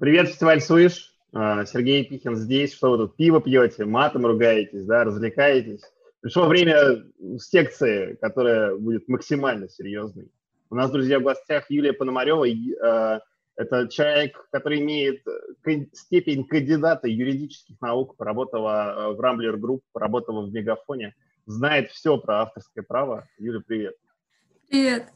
Привет, 0.00 0.28
фестиваль 0.28 0.60
«Слышь». 0.60 1.12
А, 1.32 1.64
Сергей 1.64 2.04
Пихин 2.04 2.36
здесь. 2.36 2.72
Что 2.74 2.92
вы 2.92 2.98
тут, 2.98 3.16
пиво 3.16 3.40
пьете, 3.40 3.84
матом 3.84 4.26
ругаетесь, 4.26 4.84
да, 4.84 5.02
развлекаетесь? 5.02 5.80
Пришло 6.20 6.46
время 6.46 7.04
секции, 7.38 8.14
которая 8.20 8.76
будет 8.76 9.08
максимально 9.08 9.68
серьезной. 9.68 10.30
У 10.70 10.76
нас, 10.76 10.92
друзья, 10.92 11.18
в 11.18 11.24
гостях 11.24 11.68
Юлия 11.68 11.92
Пономарева. 11.92 12.46
А, 12.80 13.20
это 13.56 13.88
человек, 13.88 14.46
который 14.52 14.80
имеет 14.80 15.24
степень 15.94 16.44
кандидата 16.44 17.08
юридических 17.08 17.80
наук, 17.80 18.16
поработала 18.16 18.92
а, 18.92 19.12
в 19.12 19.20
Rambler 19.20 19.56
Group, 19.56 19.82
поработала 19.92 20.46
в 20.46 20.52
Мегафоне, 20.52 21.16
знает 21.46 21.90
все 21.90 22.18
про 22.18 22.42
авторское 22.42 22.84
право. 22.84 23.26
Юля, 23.38 23.60
привет. 23.66 23.96
Привет. 24.68 25.08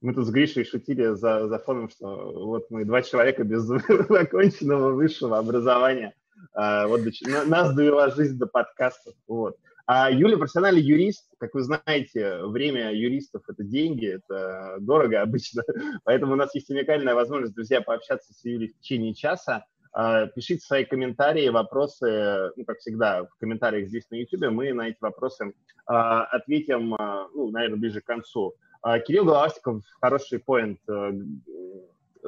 Мы 0.00 0.14
тут 0.14 0.26
с 0.26 0.30
Гришей 0.30 0.64
шутили 0.64 1.14
за, 1.14 1.48
за 1.48 1.58
фоном, 1.58 1.90
что 1.90 2.32
вот 2.46 2.70
мы 2.70 2.84
два 2.84 3.02
человека 3.02 3.42
без 3.42 3.62
законченного 4.08 4.92
высшего 4.92 5.38
образования. 5.38 6.14
А, 6.54 6.86
вот 6.86 7.02
до, 7.02 7.10
нас 7.46 7.74
довела 7.74 8.10
жизнь 8.10 8.38
до 8.38 8.46
подкастов. 8.46 9.14
Вот. 9.26 9.56
А 9.86 10.10
Юля 10.10 10.36
профессиональный 10.36 10.82
юрист. 10.82 11.28
Как 11.38 11.54
вы 11.54 11.62
знаете, 11.62 12.44
время 12.44 12.92
юристов– 12.92 13.42
это 13.48 13.64
деньги, 13.64 14.06
это 14.06 14.76
дорого 14.80 15.20
обычно. 15.20 15.62
Поэтому 16.04 16.34
у 16.34 16.36
нас 16.36 16.54
есть 16.54 16.70
уникальная 16.70 17.14
возможность, 17.14 17.54
друзья, 17.54 17.80
пообщаться 17.80 18.32
с 18.32 18.44
Юлей 18.44 18.68
в 18.68 18.78
течение 18.78 19.14
часа. 19.14 19.64
А, 19.92 20.26
пишите 20.26 20.60
свои 20.60 20.84
комментарии, 20.84 21.48
вопросы, 21.48 22.52
ну, 22.54 22.64
как 22.64 22.78
всегда, 22.78 23.24
в 23.24 23.34
комментариях 23.40 23.88
здесь 23.88 24.08
на 24.10 24.16
YouTube. 24.16 24.50
Мы 24.50 24.72
на 24.72 24.88
эти 24.88 24.98
вопросы 25.00 25.54
а, 25.86 26.22
ответим, 26.24 26.90
ну, 27.34 27.50
наверное, 27.50 27.78
ближе 27.78 28.00
к 28.00 28.04
концу. 28.04 28.54
А, 28.80 28.98
Кирилл 29.00 29.24
Головастиков 29.24 29.82
хороший 30.00 30.38
поинт, 30.38 30.80
э, 30.88 31.12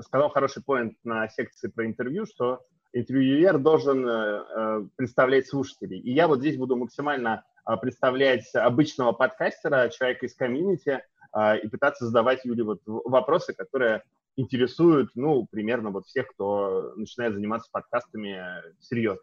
сказал 0.02 0.30
хороший 0.30 0.62
поинт 0.62 0.96
на 1.04 1.28
секции 1.28 1.68
про 1.68 1.86
интервью, 1.86 2.26
что 2.26 2.60
интервьюер 2.92 3.58
должен 3.58 4.06
э, 4.06 4.10
э, 4.10 4.84
представлять 4.96 5.46
слушателей. 5.46 6.00
И 6.00 6.12
я 6.12 6.26
вот 6.26 6.40
здесь 6.40 6.56
буду 6.56 6.76
максимально 6.76 7.44
а, 7.64 7.76
представлять 7.76 8.52
обычного 8.54 9.12
подкастера, 9.12 9.90
человека 9.90 10.26
из 10.26 10.34
комьюнити, 10.34 11.02
а, 11.32 11.56
и 11.56 11.68
пытаться 11.68 12.06
задавать 12.06 12.44
Юле 12.44 12.64
вот 12.64 12.80
вопросы, 12.86 13.52
которые 13.52 14.02
интересуют, 14.36 15.10
ну, 15.14 15.46
примерно 15.48 15.90
вот 15.90 16.06
всех, 16.06 16.26
кто 16.28 16.94
начинает 16.96 17.34
заниматься 17.34 17.68
подкастами 17.70 18.42
серьезно. 18.80 19.22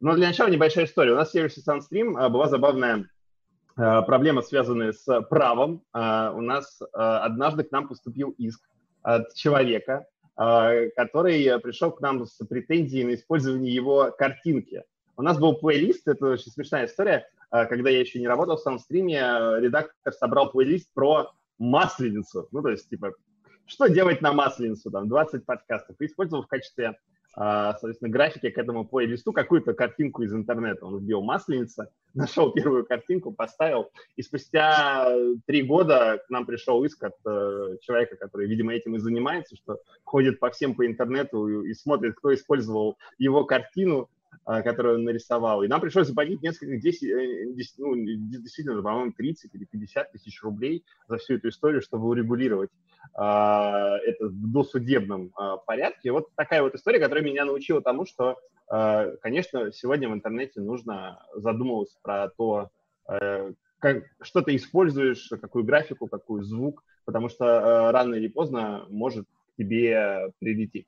Но 0.00 0.14
для 0.14 0.28
начала 0.28 0.48
небольшая 0.48 0.86
история. 0.86 1.12
У 1.12 1.16
нас 1.16 1.28
в 1.28 1.32
сервисе 1.32 1.60
SunStream 1.60 2.28
была 2.30 2.48
забавная 2.48 3.04
Э, 3.04 3.17
проблемы, 3.78 4.42
связанные 4.42 4.92
с 4.92 5.20
правом. 5.22 5.82
Э, 5.94 6.32
у 6.34 6.40
нас 6.40 6.80
э, 6.80 6.86
однажды 6.98 7.64
к 7.64 7.70
нам 7.70 7.88
поступил 7.88 8.30
иск 8.38 8.60
от 9.02 9.32
человека, 9.34 10.06
который 10.36 11.58
пришел 11.60 11.90
к 11.90 12.00
нам 12.00 12.24
с 12.26 12.36
претензией 12.46 13.04
на 13.04 13.14
использование 13.14 13.74
его 13.74 14.12
картинки. 14.16 14.84
У 15.16 15.22
нас 15.22 15.38
был 15.38 15.54
плейлист, 15.54 16.06
это 16.06 16.26
очень 16.26 16.52
смешная 16.52 16.86
история, 16.86 17.26
когда 17.50 17.90
я 17.90 17.98
еще 17.98 18.20
не 18.20 18.28
работал 18.28 18.56
в 18.56 18.60
самстриме, 18.60 19.18
редактор 19.58 20.12
собрал 20.12 20.50
плейлист 20.50 20.92
про 20.94 21.32
масленицу. 21.58 22.48
Ну, 22.52 22.62
то 22.62 22.68
есть, 22.68 22.88
типа, 22.88 23.14
что 23.66 23.88
делать 23.88 24.20
на 24.20 24.32
масленицу, 24.32 24.90
там, 24.90 25.08
20 25.08 25.44
подкастов, 25.44 25.96
и 26.00 26.06
использовал 26.06 26.44
в 26.44 26.48
качестве 26.48 26.98
соответственно, 27.38 28.10
графики 28.10 28.50
к 28.50 28.58
этому 28.58 28.84
плейлисту 28.84 29.32
какую-то 29.32 29.72
картинку 29.72 30.22
из 30.22 30.34
интернета. 30.34 30.86
Он 30.86 30.98
вбил 30.98 31.22
«Масленица», 31.22 31.90
нашел 32.14 32.50
первую 32.52 32.84
картинку, 32.84 33.32
поставил, 33.32 33.90
и 34.16 34.22
спустя 34.22 35.08
три 35.46 35.62
года 35.62 36.22
к 36.26 36.30
нам 36.30 36.46
пришел 36.46 36.82
иск 36.84 37.04
от 37.04 37.14
э, 37.24 37.76
человека, 37.82 38.16
который, 38.16 38.48
видимо, 38.48 38.74
этим 38.74 38.96
и 38.96 38.98
занимается, 38.98 39.54
что 39.56 39.78
ходит 40.02 40.40
по 40.40 40.50
всем 40.50 40.74
по 40.74 40.84
интернету 40.84 41.62
и, 41.62 41.74
смотрит, 41.74 42.16
кто 42.16 42.34
использовал 42.34 42.96
его 43.18 43.44
картину, 43.44 44.08
а, 44.08 44.17
которую 44.44 44.96
он 44.96 45.04
нарисовал. 45.04 45.62
И 45.62 45.68
нам 45.68 45.80
пришлось 45.80 46.08
заплатить 46.08 46.42
несколько, 46.42 46.78
10, 46.78 47.54
10 47.54 47.78
э, 47.78 47.82
ну, 47.82 47.94
действительно, 47.96 48.82
по-моему, 48.82 49.12
30 49.12 49.54
или 49.54 49.64
50 49.64 50.12
тысяч 50.12 50.42
рублей 50.42 50.84
за 51.06 51.18
всю 51.18 51.34
эту 51.34 51.48
историю, 51.48 51.82
чтобы 51.82 52.08
урегулировать 52.08 52.70
а, 53.14 53.98
это 53.98 54.26
в 54.26 54.52
досудебном 54.52 55.32
а, 55.36 55.56
порядке. 55.58 56.12
Вот 56.12 56.28
такая 56.34 56.62
вот 56.62 56.74
история, 56.74 56.98
которая 56.98 57.24
меня 57.24 57.44
научила 57.44 57.82
тому, 57.82 58.06
что, 58.06 58.38
а, 58.68 59.10
конечно, 59.22 59.72
сегодня 59.72 60.08
в 60.08 60.14
интернете 60.14 60.60
нужно 60.60 61.22
задумываться 61.34 61.98
про 62.02 62.28
то, 62.28 62.70
а, 63.06 63.52
как, 63.78 64.04
что 64.22 64.42
ты 64.42 64.56
используешь, 64.56 65.28
какую 65.40 65.64
графику, 65.64 66.06
какой 66.06 66.42
звук, 66.42 66.84
потому 67.04 67.28
что 67.28 67.88
а, 67.88 67.92
рано 67.92 68.14
или 68.14 68.28
поздно 68.28 68.86
может 68.88 69.26
тебе 69.56 70.32
прилететь. 70.38 70.86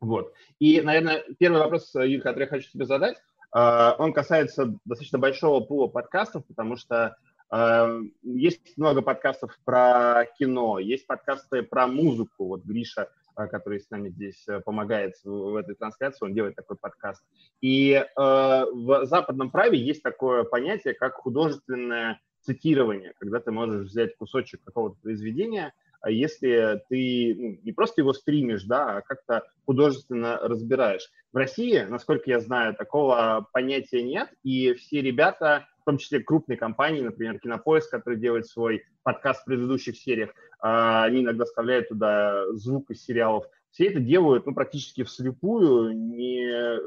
Вот. 0.00 0.32
И, 0.58 0.80
наверное, 0.80 1.24
первый 1.38 1.60
вопрос, 1.60 1.94
э, 1.94 2.08
Юль, 2.08 2.22
который 2.22 2.44
я 2.44 2.48
хочу 2.48 2.70
тебе 2.70 2.84
задать, 2.84 3.16
э, 3.54 3.90
он 3.98 4.12
касается 4.12 4.78
достаточно 4.84 5.18
большого 5.18 5.64
пула 5.64 5.88
подкастов, 5.88 6.44
потому 6.46 6.76
что 6.76 7.16
э, 7.50 8.00
есть 8.22 8.76
много 8.76 9.02
подкастов 9.02 9.56
про 9.64 10.26
кино, 10.38 10.78
есть 10.78 11.06
подкасты 11.06 11.62
про 11.62 11.86
музыку. 11.86 12.46
Вот 12.46 12.64
Гриша, 12.64 13.08
который 13.34 13.80
с 13.80 13.90
нами 13.90 14.08
здесь 14.08 14.46
помогает 14.64 15.14
в 15.24 15.56
этой 15.56 15.74
трансляции, 15.74 16.24
он 16.24 16.34
делает 16.34 16.56
такой 16.56 16.76
подкаст. 16.78 17.22
И 17.60 18.02
в 18.16 19.04
западном 19.04 19.50
праве 19.50 19.78
есть 19.78 20.02
такое 20.02 20.44
понятие, 20.44 20.94
как 20.94 21.16
художественное 21.16 22.18
цитирование, 22.40 23.12
когда 23.18 23.38
ты 23.40 23.50
можешь 23.50 23.88
взять 23.88 24.16
кусочек 24.16 24.62
какого-то 24.64 24.96
произведения– 25.02 25.74
если 26.10 26.82
ты 26.88 27.34
ну, 27.38 27.58
не 27.62 27.72
просто 27.72 28.00
его 28.00 28.12
стримишь, 28.12 28.64
да, 28.64 28.96
а 28.96 29.00
как-то 29.02 29.44
художественно 29.64 30.38
разбираешь. 30.38 31.10
В 31.32 31.36
России, 31.36 31.80
насколько 31.88 32.30
я 32.30 32.40
знаю, 32.40 32.74
такого 32.74 33.46
понятия 33.52 34.02
нет, 34.02 34.30
и 34.42 34.74
все 34.74 35.02
ребята, 35.02 35.66
в 35.80 35.84
том 35.84 35.98
числе 35.98 36.20
крупные 36.20 36.56
компании, 36.56 37.02
например, 37.02 37.38
Кинопоиск, 37.38 37.90
который 37.90 38.18
делает 38.18 38.46
свой 38.46 38.84
подкаст 39.02 39.42
в 39.42 39.44
предыдущих 39.46 39.96
сериях, 39.96 40.30
а, 40.60 41.04
они 41.04 41.20
иногда 41.20 41.44
вставляют 41.44 41.88
туда 41.88 42.52
звук 42.52 42.90
из 42.90 43.04
сериалов, 43.04 43.44
все 43.70 43.88
это 43.88 44.00
делают 44.00 44.46
ну, 44.46 44.54
практически 44.54 45.04
вслепую, 45.04 45.92
не, 45.92 46.78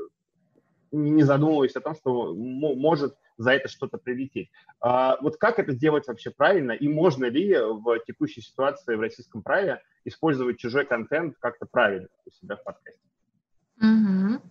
не 0.91 1.23
задумываясь 1.23 1.75
о 1.75 1.81
том, 1.81 1.93
что 1.93 2.33
может 2.33 3.15
за 3.39 3.53
это 3.53 3.69
что-то 3.69 3.97
прилететь. 3.97 4.51
А, 4.81 5.17
вот 5.21 5.37
как 5.37 5.57
это 5.57 5.73
делать 5.73 6.07
вообще 6.07 6.29
правильно 6.29 6.73
и 6.73 6.87
можно 6.87 7.25
ли 7.25 7.55
в 7.57 7.99
текущей 8.05 8.41
ситуации 8.41 8.95
в 8.95 8.99
российском 8.99 9.41
праве 9.41 9.81
использовать 10.05 10.59
чужой 10.59 10.85
контент 10.85 11.35
как-то 11.39 11.65
правильно 11.65 12.09
у 12.25 12.31
себя 12.31 12.57
в 12.57 12.63
подкасте? 12.63 12.99
Угу. 13.81 14.41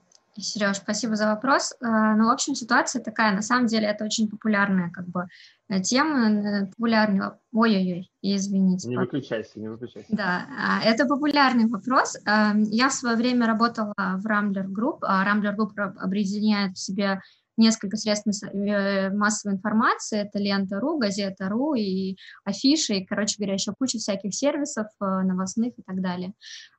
Сереж, 0.40 0.76
спасибо 0.76 1.16
за 1.16 1.26
вопрос. 1.26 1.74
А, 1.82 2.14
ну, 2.14 2.28
в 2.28 2.30
общем, 2.30 2.54
ситуация 2.54 3.02
такая. 3.02 3.34
На 3.34 3.42
самом 3.42 3.66
деле 3.66 3.86
это 3.86 4.04
очень 4.04 4.28
популярная 4.28 4.90
как 4.90 5.06
бы 5.08 5.26
э, 5.68 5.80
тема, 5.80 6.30
э, 6.30 6.66
популярный... 6.66 7.26
Ой-ой-ой, 7.52 8.10
извините. 8.22 8.88
Не 8.88 8.96
выключайся, 8.96 9.58
не 9.58 9.68
выключайся. 9.68 10.08
Да, 10.10 10.46
а, 10.56 10.80
это 10.82 11.06
популярный 11.06 11.66
вопрос. 11.66 12.16
Я 12.24 12.88
в 12.88 12.92
свое 12.92 13.16
время 13.16 13.46
работала 13.46 13.94
в 13.96 14.26
Rambler 14.26 14.66
Group. 14.66 15.00
Rambler 15.02 15.56
Group 15.56 15.76
объединяет 15.98 16.76
в 16.76 16.78
себе 16.78 17.20
несколько 17.58 17.96
средств 17.96 18.26
э, 18.44 19.10
массовой 19.10 19.56
информации, 19.56 20.20
это 20.20 20.38
Лента.ру, 20.38 20.98
Газета.ру 20.98 21.74
и 21.74 22.16
Афиши, 22.44 22.94
и, 22.94 23.06
короче 23.06 23.36
говоря, 23.38 23.54
еще 23.54 23.72
куча 23.78 23.98
всяких 23.98 24.34
сервисов 24.34 24.86
э, 25.00 25.04
новостных 25.04 25.72
и 25.76 25.82
так 25.82 26.00
далее. 26.00 26.32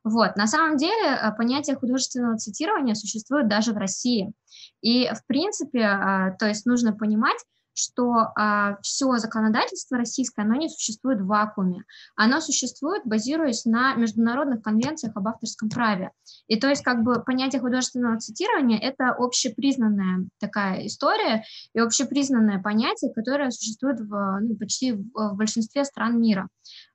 Вот, 0.04 0.36
на 0.36 0.46
самом 0.46 0.76
деле 0.76 1.10
э, 1.10 1.32
понятие 1.36 1.76
художественного 1.76 2.38
цитирования 2.38 2.94
существует 2.94 3.48
даже 3.48 3.72
в 3.72 3.76
России. 3.76 4.32
И, 4.80 5.08
в 5.08 5.26
принципе, 5.26 6.36
то 6.38 6.46
есть 6.46 6.66
нужно 6.66 6.92
понимать, 6.92 7.38
что 7.74 8.32
а, 8.36 8.76
все 8.82 9.16
законодательство 9.18 9.96
российское, 9.96 10.42
оно 10.42 10.54
не 10.54 10.68
существует 10.68 11.20
в 11.20 11.26
вакууме. 11.26 11.84
Оно 12.16 12.40
существует, 12.40 13.02
базируясь 13.04 13.64
на 13.64 13.94
международных 13.94 14.62
конвенциях 14.62 15.16
об 15.16 15.28
авторском 15.28 15.68
праве. 15.68 16.10
И 16.46 16.58
то 16.58 16.68
есть 16.68 16.82
как 16.82 17.02
бы 17.02 17.22
понятие 17.22 17.60
художественного 17.60 18.18
цитирования– 18.18 18.78
это 18.80 19.14
общепризнанная 19.16 20.28
такая 20.38 20.86
история 20.86 21.44
и 21.74 21.78
общепризнанное 21.78 22.60
понятие, 22.60 23.12
которое 23.12 23.50
существует 23.50 24.00
в, 24.00 24.40
ну, 24.40 24.56
почти 24.56 24.92
в, 24.92 25.34
большинстве 25.34 25.84
стран 25.84 26.20
мира. 26.20 26.48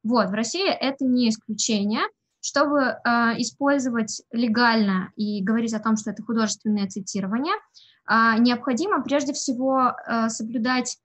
Вот, 0.04 0.30
в 0.30 0.34
России 0.34 0.68
это 0.68 1.06
не 1.06 1.30
исключение– 1.30 2.02
чтобы 2.46 2.80
э, 2.80 3.00
использовать 3.42 4.22
легально 4.32 5.12
и 5.16 5.42
говорить 5.44 5.74
о 5.74 5.80
том, 5.80 5.98
что 5.98 6.12
это 6.12 6.22
художественное 6.22 6.88
цитирование, 6.88 7.56
необходимо 8.08 9.02
прежде 9.02 9.34
всего 9.34 9.94
э, 10.08 10.30
соблюдать 10.30 10.98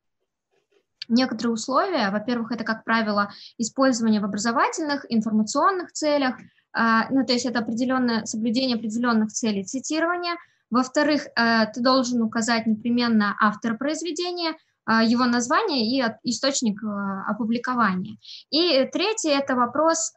некоторые 1.09 1.55
условия. 1.55 2.11
Во-первых, 2.11 2.53
это, 2.53 2.65
как 2.65 2.85
правило, 2.85 3.31
использование 3.59 4.21
в 4.21 4.25
образовательных, 4.25 5.05
информационных 5.09 5.93
целях, 5.93 6.37
а, 6.73 7.11
ну, 7.11 7.27
то 7.27 7.33
есть 7.33 7.47
это 7.47 7.59
определенное 7.61 8.25
соблюдение 8.27 8.77
определенных 8.77 9.33
целей 9.33 9.65
цитирования. 9.65 10.37
Во-вторых, 10.71 11.27
э, 11.27 11.67
ты 11.75 11.81
должен 11.81 12.23
указать 12.23 12.67
непременно 12.67 13.37
автор 13.41 13.77
произведения, 13.77 14.55
а, 14.85 15.03
его 15.03 15.25
название 15.25 15.91
и 15.91 16.31
источник 16.31 16.81
опубликования. 17.27 18.19
И 18.51 18.89
третье– 18.93 19.31
это 19.39 19.57
вопрос 19.57 20.13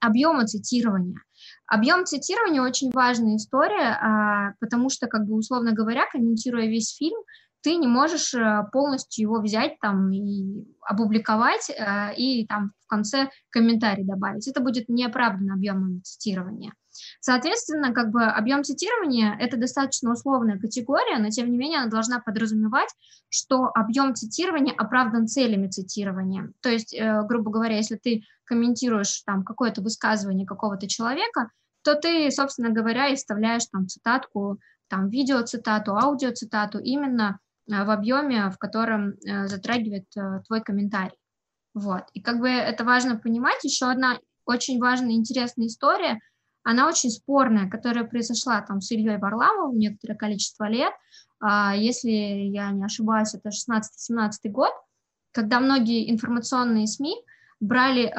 объема 0.00 0.46
цитирования– 0.46 1.22
Объем 1.74 2.06
цитирования 2.06 2.62
очень 2.62 2.92
важная 2.92 3.34
история, 3.34 3.98
а, 4.00 4.52
потому 4.60 4.90
что, 4.90 5.08
как 5.08 5.26
бы 5.26 5.34
условно 5.34 5.72
говоря, 5.72 6.04
комментируя 6.08 6.66
весь 6.66 6.94
фильм, 6.96 7.18
ты 7.64 7.74
не 7.74 7.88
можешь 7.88 8.32
э, 8.34 8.64
полностью 8.72 9.22
его 9.22 9.40
взять 9.40 9.80
там 9.80 10.12
и 10.12 10.66
опубликовать, 10.82 11.70
э, 11.70 12.14
и 12.14 12.46
там 12.46 12.72
в 12.84 12.86
конце 12.86 13.30
комментарий 13.48 14.04
добавить. 14.04 14.46
Это 14.46 14.60
будет 14.60 14.88
неоправданно 14.88 15.54
объемом 15.54 16.02
цитирования. 16.04 16.74
Соответственно, 17.20 17.92
как 17.92 18.10
бы 18.10 18.22
объем 18.22 18.62
цитирования– 18.62 19.36
это 19.40 19.56
достаточно 19.56 20.12
условная 20.12 20.60
категория, 20.60 21.18
но 21.18 21.30
тем 21.30 21.50
не 21.50 21.56
менее 21.56 21.80
она 21.80 21.90
должна 21.90 22.20
подразумевать, 22.20 22.90
что 23.30 23.70
объем 23.74 24.14
цитирования 24.14 24.74
оправдан 24.74 25.26
целями 25.26 25.68
цитирования. 25.68 26.52
То 26.60 26.68
есть, 26.68 26.94
э, 26.94 27.22
грубо 27.26 27.50
говоря, 27.50 27.78
если 27.78 27.96
ты 27.96 28.22
комментируешь 28.44 29.22
там 29.24 29.42
какое-то 29.42 29.80
высказывание 29.80 30.46
какого-то 30.46 30.86
человека, 30.86 31.48
то 31.84 31.94
ты, 31.94 32.30
собственно 32.30 32.70
говоря, 32.70 33.08
и 33.08 33.16
вставляешь 33.16 33.66
там 33.66 33.86
цитатку, 33.88 34.58
там 34.88 35.08
видеоцитату, 35.08 35.96
аудиоцитату 35.96 36.78
именно 36.78 37.38
Э, 37.70 37.84
в 37.84 37.90
объеме, 37.90 38.50
в 38.50 38.58
котором 38.58 39.14
э, 39.26 39.46
затрагивает 39.46 40.06
э, 40.16 40.42
твой 40.46 40.60
комментарий. 40.60 41.16
Вот. 41.74 42.04
И 42.12 42.20
как 42.20 42.38
бы 42.40 42.48
это 42.48 42.84
важно 42.84 43.16
понимать. 43.16 43.64
Еще 43.64 43.86
одна 43.86 44.18
очень 44.44 44.78
важная 44.78 45.12
интересная 45.12 45.66
история, 45.66 46.20
она 46.62 46.88
очень 46.88 47.10
спорная, 47.10 47.68
которая 47.68 48.04
произошла 48.04 48.60
там 48.62 48.80
с 48.80 48.90
Ильей 48.90 49.18
Варламовым 49.18 49.78
некоторое 49.78 50.14
количество 50.14 50.68
лет. 50.68 50.92
А, 51.40 51.74
если 51.74 52.10
я 52.10 52.70
не 52.70 52.84
ошибаюсь, 52.84 53.34
это 53.34 53.50
16-17 53.50 54.50
год, 54.50 54.72
когда 55.32 55.60
многие 55.60 56.10
информационные 56.10 56.86
СМИ 56.86 57.16
брали 57.60 58.12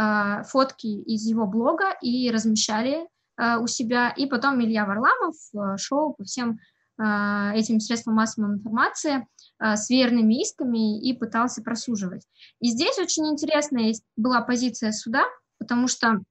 фотки 0.46 0.88
из 0.88 1.26
его 1.26 1.46
блога 1.46 1.96
и 2.02 2.32
размещали 2.32 3.08
у 3.38 3.68
себя, 3.68 4.10
и 4.10 4.28
потом 4.28 4.62
Илья 4.64 4.86
Варламов 4.86 5.36
шел 5.78 6.14
по 6.14 6.24
всем 6.24 6.60
а, 6.98 7.54
этим 7.54 7.80
средством 7.82 8.16
массовой 8.16 8.54
информации 8.56 9.28
с 9.60 9.90
верными 9.90 10.42
исками 10.42 11.02
и 11.02 11.14
пытался 11.14 11.62
просуживать. 11.62 12.26
И 12.60 12.70
здесь 12.70 12.98
очень 12.98 13.28
интересная 13.28 13.94
была 14.16 14.42
позиция 14.42 14.92
суда, 14.92 15.24
потому 15.60 15.88
что 15.88 16.22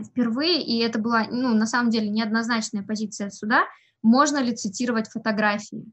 впервые, 0.00 0.62
и 0.62 0.78
это 0.78 0.98
была, 0.98 1.26
ну, 1.30 1.54
на 1.54 1.66
самом 1.66 1.90
деле, 1.90 2.08
неоднозначная 2.08 2.82
позиция 2.82 3.30
суда, 3.30 3.64
можно 4.02 4.38
ли 4.38 4.54
цитировать 4.54 5.08
фотографии. 5.08 5.84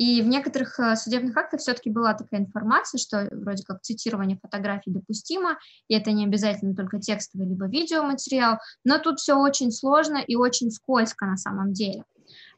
И 0.00 0.22
в 0.22 0.28
некоторых 0.28 0.80
а, 0.80 0.96
судебных 0.96 1.36
актах 1.36 1.60
все-таки 1.60 1.90
была 1.90 2.14
такая 2.14 2.40
информация, 2.40 2.96
что 2.96 3.28
вроде 3.32 3.62
как 3.64 3.82
цитирование 3.82 4.38
фотографий 4.40 4.90
допустимо, 4.90 5.58
и 5.88 5.94
это 5.94 6.10
не 6.10 6.24
обязательно 6.24 6.74
только 6.74 6.98
текстовый 6.98 7.46
либо 7.46 7.66
видеоматериал, 7.66 8.60
но 8.82 8.96
тут 8.96 9.18
все 9.20 9.34
очень 9.34 9.70
сложно 9.70 10.16
и 10.16 10.36
очень 10.36 10.70
скользко 10.70 11.26
на 11.26 11.36
самом 11.36 11.74
деле. 11.74 12.04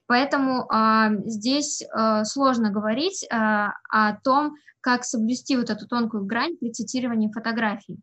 Поэтому 0.06 0.70
э, 0.70 1.20
здесь 1.24 1.82
э, 1.82 2.24
сложно 2.24 2.70
говорить 2.70 3.24
э, 3.24 3.28
о 3.34 4.16
том, 4.22 4.54
как 4.80 5.02
соблюсти 5.02 5.56
вот 5.56 5.68
эту 5.68 5.88
тонкую 5.88 6.24
грань 6.24 6.56
при 6.56 6.70
цитировании 6.70 7.32
фотографий. 7.32 7.98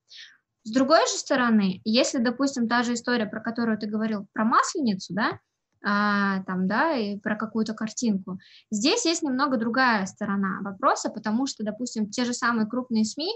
С 0.64 0.72
другой 0.72 1.00
же 1.08 1.14
стороны, 1.14 1.80
если, 1.86 2.18
допустим, 2.18 2.68
та 2.68 2.84
же 2.84 2.94
история, 2.94 3.26
про 3.26 3.40
которую 3.40 3.78
ты 3.78 3.88
говорил, 3.88 4.28
про 4.34 4.44
масленицу, 4.44 5.14
да, 5.14 5.40
а, 5.84 6.44
там, 6.44 6.68
да, 6.68 6.94
и 6.94 7.18
про 7.18 7.36
какую-то 7.36 7.74
картинку. 7.74 8.40
Здесь 8.72 9.06
есть 9.06 9.24
немного 9.24 9.58
другая 9.58 10.06
сторона 10.06 10.60
вопроса, 10.62 11.10
потому 11.10 11.48
что, 11.48 11.64
допустим, 11.64 12.10
те 12.10 12.26
же 12.26 12.34
самые 12.34 12.68
крупные 12.68 13.06
СМИ, 13.06 13.32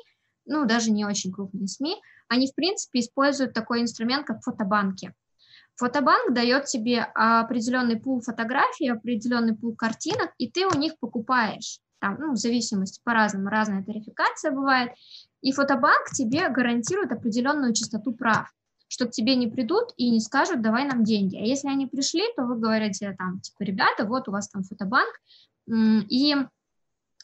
ну, 0.45 0.65
даже 0.65 0.91
не 0.91 1.05
очень 1.05 1.31
крупные 1.31 1.67
СМИ, 1.67 1.95
они, 2.27 2.47
в 2.47 2.55
принципе, 2.55 2.99
используют 2.99 3.53
такой 3.53 3.81
инструмент, 3.81 4.25
как 4.25 4.43
фотобанки. 4.43 5.13
Фотобанк 5.75 6.33
дает 6.33 6.65
тебе 6.65 7.01
определенный 7.01 7.99
пул 7.99 8.21
фотографий, 8.21 8.89
определенный 8.89 9.55
пул 9.55 9.75
картинок, 9.75 10.31
и 10.37 10.49
ты 10.49 10.67
у 10.67 10.77
них 10.77 10.99
покупаешь. 10.99 11.79
Там, 11.99 12.17
ну, 12.19 12.33
в 12.33 12.37
зависимости 12.37 12.99
по-разному, 13.03 13.49
разная 13.49 13.83
тарификация 13.83 14.51
бывает. 14.51 14.91
И 15.41 15.51
фотобанк 15.51 16.09
тебе 16.13 16.49
гарантирует 16.49 17.11
определенную 17.11 17.73
частоту 17.73 18.13
прав, 18.13 18.53
что 18.93 19.07
к 19.07 19.09
тебе 19.09 19.35
не 19.35 19.47
придут 19.47 19.91
и 19.97 20.11
не 20.11 20.19
скажут, 20.19 20.61
давай 20.61 20.85
нам 20.85 21.03
деньги. 21.03 21.35
А 21.35 21.39
если 21.39 21.67
они 21.67 21.87
пришли, 21.87 22.21
то 22.35 22.43
вы 22.43 22.59
говорите 22.59 23.15
там, 23.17 23.39
типа, 23.39 23.63
ребята, 23.63 24.05
вот 24.05 24.27
у 24.27 24.31
вас 24.31 24.47
там 24.49 24.61
фотобанк, 24.61 25.19
и 25.67 26.35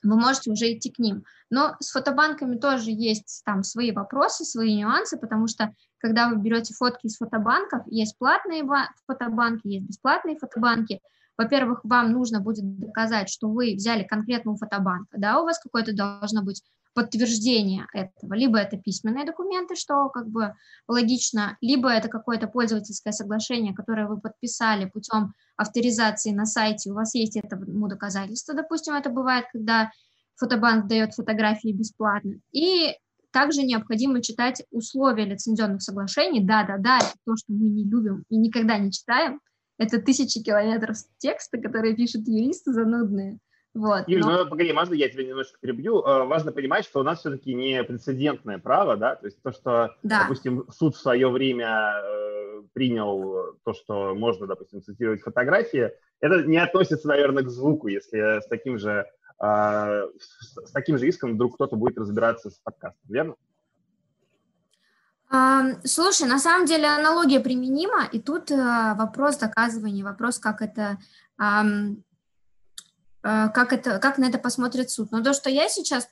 вы 0.01 0.15
можете 0.15 0.49
уже 0.49 0.73
идти 0.73 0.89
к 0.89 0.97
ним. 0.97 1.25
Но 1.51 1.75
с 1.79 1.91
фотобанками 1.91 2.57
тоже 2.57 2.89
есть 2.89 3.43
там 3.45 3.61
свои 3.61 3.91
вопросы, 3.91 4.45
свои 4.45 4.75
нюансы, 4.77 5.15
потому 5.15 5.45
что 5.45 5.75
когда 5.99 6.29
вы 6.29 6.37
берете 6.37 6.73
фотки 6.73 7.05
из 7.05 7.17
фотобанков, 7.17 7.83
есть 7.85 8.17
платные 8.17 8.63
фотобанки, 9.05 9.67
есть 9.67 9.85
бесплатные 9.85 10.39
фотобанки. 10.39 11.01
Во-первых, 11.39 11.79
вам 11.85 12.11
нужно 12.11 12.41
будет 12.41 12.79
доказать, 12.79 13.29
что 13.29 13.47
вы 13.47 13.75
взяли 13.75 14.03
конкретного 14.03 14.57
фотобанка, 14.57 15.17
да, 15.17 15.39
у 15.39 15.45
вас 15.45 15.57
какое-то 15.57 15.95
должно 15.95 16.43
быть 16.43 16.61
подтверждение 16.93 17.87
этого. 17.93 18.33
Либо 18.33 18.57
это 18.57 18.75
письменные 18.75 19.25
документы, 19.25 19.77
что 19.77 20.09
как 20.09 20.27
бы 20.27 20.53
логично, 20.89 21.57
либо 21.61 21.89
это 21.89 22.09
какое-то 22.09 22.47
пользовательское 22.47 23.13
соглашение, 23.13 23.73
которое 23.73 24.05
вы 24.05 24.19
подписали 24.19 24.83
путем 24.83 25.33
авторизации 25.55 26.31
на 26.31 26.45
сайте, 26.45 26.91
у 26.91 26.95
вас 26.95 27.15
есть 27.15 27.37
этому 27.37 27.87
доказательство, 27.87 28.53
допустим, 28.53 28.95
это 28.95 29.09
бывает, 29.09 29.45
когда 29.53 29.91
фотобанк 30.35 30.87
дает 30.87 31.13
фотографии 31.13 31.71
бесплатно. 31.71 32.33
И 32.51 32.97
также 33.31 33.63
необходимо 33.63 34.21
читать 34.21 34.63
условия 34.71 35.23
лицензионных 35.23 35.81
соглашений. 35.81 36.43
Да-да-да, 36.43 36.97
это 36.97 37.13
то, 37.25 37.37
что 37.37 37.53
мы 37.53 37.69
не 37.69 37.85
любим 37.85 38.25
и 38.27 38.35
никогда 38.35 38.77
не 38.77 38.91
читаем. 38.91 39.39
Это 39.79 40.01
тысячи 40.01 40.43
километров 40.43 40.97
текста, 41.17 41.57
которые 41.57 41.95
пишут 41.95 42.27
юристы 42.27 42.73
занудные. 42.73 43.39
Вот, 43.73 44.07
Юль, 44.07 44.21
но... 44.21 44.43
ну 44.43 44.49
погоди, 44.49 44.73
можно 44.73 44.93
я 44.93 45.07
тебя 45.09 45.23
немножко 45.23 45.57
перебью? 45.61 46.01
Э, 46.01 46.25
важно 46.25 46.51
понимать, 46.51 46.83
что 46.85 46.99
у 46.99 47.03
нас 47.03 47.19
все-таки 47.19 47.53
не 47.53 47.81
прецедентное 47.83 48.57
право, 48.57 48.97
да, 48.97 49.15
то 49.15 49.27
есть 49.27 49.41
то, 49.41 49.51
что, 49.51 49.95
да. 50.03 50.23
допустим, 50.23 50.65
суд 50.69 50.95
в 50.95 50.99
свое 50.99 51.29
время 51.29 51.93
э, 52.03 52.61
принял 52.73 53.55
то, 53.63 53.73
что 53.73 54.15
можно, 54.15 54.47
допустим, 54.47 54.81
цитировать 54.81 55.21
фотографии, 55.21 55.91
это 56.19 56.43
не 56.43 56.57
относится, 56.57 57.07
наверное, 57.07 57.43
к 57.43 57.49
звуку, 57.49 57.87
если 57.87 58.41
с 58.41 58.47
таким 58.47 58.79
же 58.79 59.05
э, 59.41 60.07
с 60.19 60.71
таким 60.73 60.97
же 60.97 61.07
иском 61.07 61.35
вдруг 61.35 61.55
кто-то 61.55 61.77
будет 61.77 61.97
разбираться 61.97 62.49
с 62.49 62.55
подкастом, 62.55 63.07
верно? 63.07 63.35
Слушай, 65.83 66.27
на 66.27 66.39
самом 66.39 66.65
деле 66.65 66.87
аналогия 66.87 67.39
применима, 67.39 68.05
и 68.11 68.19
тут 68.19 68.49
э, 68.49 68.55
вопрос 68.95 69.37
доказывания, 69.37 70.03
вопрос, 70.03 70.39
как 70.39 70.61
это 70.63 70.97
Э, 73.21 73.49
как, 73.49 73.73
это, 73.73 73.99
как 73.99 74.17
на 74.17 74.25
это 74.25 74.37
посмотрит 74.37 74.89
суд. 74.89 75.11
Но 75.11 75.21
то, 75.21 75.33
что 75.33 75.49
я 75.49 75.67
сейчас, 75.67 76.09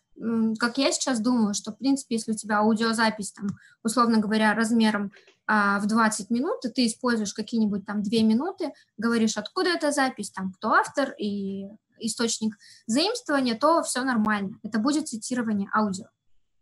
как 0.60 0.78
я 0.78 0.92
сейчас 0.92 1.20
думаю, 1.20 1.54
что, 1.54 1.72
в 1.72 1.78
принципе, 1.78 2.16
если 2.16 2.34
у 2.34 2.36
тебя 2.36 2.60
аудиозапись, 2.60 3.32
там, 3.32 3.48
условно 3.84 4.18
говоря, 4.20 4.54
размером 4.54 5.12
а, 5.46 5.80
в 5.80 5.88
20 5.88 6.30
минут, 6.30 6.66
и 6.66 6.70
ты 6.70 6.86
используешь 6.86 7.34
какие-нибудь 7.34 7.86
там 7.86 8.04
2 8.04 8.24
минуты, 8.24 8.74
говоришь, 8.98 9.38
откуда 9.38 9.70
эта 9.70 9.92
запись, 9.92 10.32
там, 10.32 10.52
кто 10.52 10.74
автор 10.74 11.16
и 11.18 11.68
источник 12.00 12.58
заимствования, 12.88 13.56
то 13.56 13.82
все 13.84 14.04
нормально. 14.04 14.60
Это 14.64 14.78
будет 14.78 15.08
цитирование 15.08 15.70
аудио. 15.74 16.08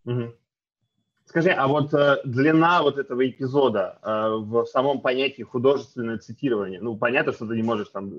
Угу. 0.06 0.36
Скажи, 1.36 1.50
а 1.50 1.68
вот 1.68 1.94
э, 1.94 2.22
длина 2.24 2.82
вот 2.82 2.98
этого 2.98 3.28
эпизода 3.28 4.00
э, 4.02 4.08
в 4.38 4.66
самом 4.68 5.02
понятии 5.02 5.42
художественное 5.42 6.18
цитирование, 6.18 6.80
ну, 6.80 6.96
понятно, 6.96 7.34
что 7.34 7.46
ты 7.46 7.58
не 7.58 7.62
можешь 7.62 7.90
там, 7.90 8.14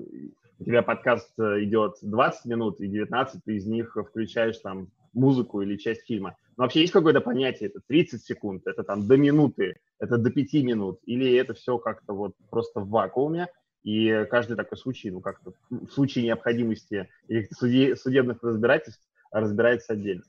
у 0.59 0.63
тебя 0.63 0.83
подкаст 0.83 1.31
э, 1.39 1.63
идет 1.63 1.95
20 2.03 2.45
минут, 2.45 2.79
и 2.79 2.87
19 2.87 3.43
ты 3.43 3.55
из 3.55 3.65
них 3.65 3.97
включаешь 4.07 4.59
там 4.59 4.89
музыку 5.13 5.63
или 5.63 5.77
часть 5.77 6.05
фильма. 6.05 6.35
Но 6.57 6.65
вообще 6.65 6.81
есть 6.81 6.93
какое-то 6.93 7.21
понятие, 7.21 7.69
это 7.69 7.79
30 7.87 8.23
секунд, 8.23 8.67
это 8.67 8.83
там 8.83 9.07
до 9.07 9.17
минуты, 9.17 9.77
это 9.97 10.19
до 10.19 10.29
5 10.29 10.53
минут, 10.63 10.99
или 11.07 11.33
это 11.37 11.55
все 11.55 11.79
как-то 11.79 12.13
вот 12.13 12.33
просто 12.51 12.81
в 12.81 12.89
вакууме, 12.89 13.47
и 13.83 14.27
каждый 14.29 14.55
такой 14.55 14.77
случай, 14.77 15.09
ну, 15.09 15.21
как-то 15.21 15.53
в 15.71 15.89
случае 15.89 16.25
необходимости 16.25 17.09
или 17.27 17.49
судебных 17.95 18.43
разбирательств 18.43 19.01
разбирается 19.31 19.93
отдельно. 19.93 20.21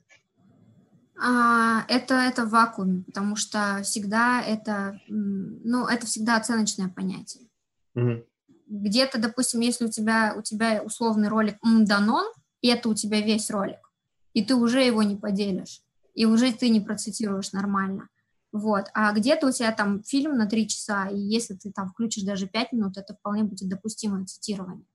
А, 1.20 1.84
это, 1.88 2.14
это 2.14 2.44
в 2.44 2.50
вакууме, 2.50 3.02
потому 3.02 3.34
что 3.34 3.80
всегда 3.82 4.40
это, 4.40 5.00
ну, 5.08 5.86
это 5.86 6.06
всегда 6.06 6.36
оценочное 6.36 6.88
понятие. 6.88 7.48
Угу. 7.94 8.24
Где-то, 8.68 9.18
допустим, 9.18 9.60
если 9.60 9.86
у 9.86 9.90
тебя, 9.90 10.34
у 10.36 10.42
тебя 10.42 10.82
условный 10.82 11.28
ролик 11.28 11.56
«Мданон», 11.62 12.24
и 12.60 12.68
это 12.68 12.88
у 12.88 12.94
тебя 12.94 13.20
весь 13.20 13.50
ролик, 13.50 13.90
и 14.32 14.44
ты 14.44 14.54
уже 14.54 14.82
его 14.82 15.02
не 15.02 15.16
поделишь, 15.16 15.82
и 16.14 16.24
уже 16.24 16.52
ты 16.52 16.68
не 16.68 16.80
процитируешь 16.80 17.52
нормально. 17.52 18.08
Вот. 18.52 18.86
А 18.94 19.12
где-то 19.12 19.48
у 19.48 19.52
тебя 19.52 19.72
там 19.72 20.02
фильм 20.02 20.36
на 20.36 20.46
три 20.46 20.68
часа, 20.68 21.08
и 21.08 21.18
если 21.18 21.54
ты 21.54 21.72
там 21.72 21.88
включишь 21.88 22.24
даже 22.24 22.46
пять 22.46 22.72
минут, 22.72 22.96
это 22.96 23.14
вполне 23.14 23.44
будет 23.44 23.68
допустимое 23.68 24.24
цитирование. 24.24 24.86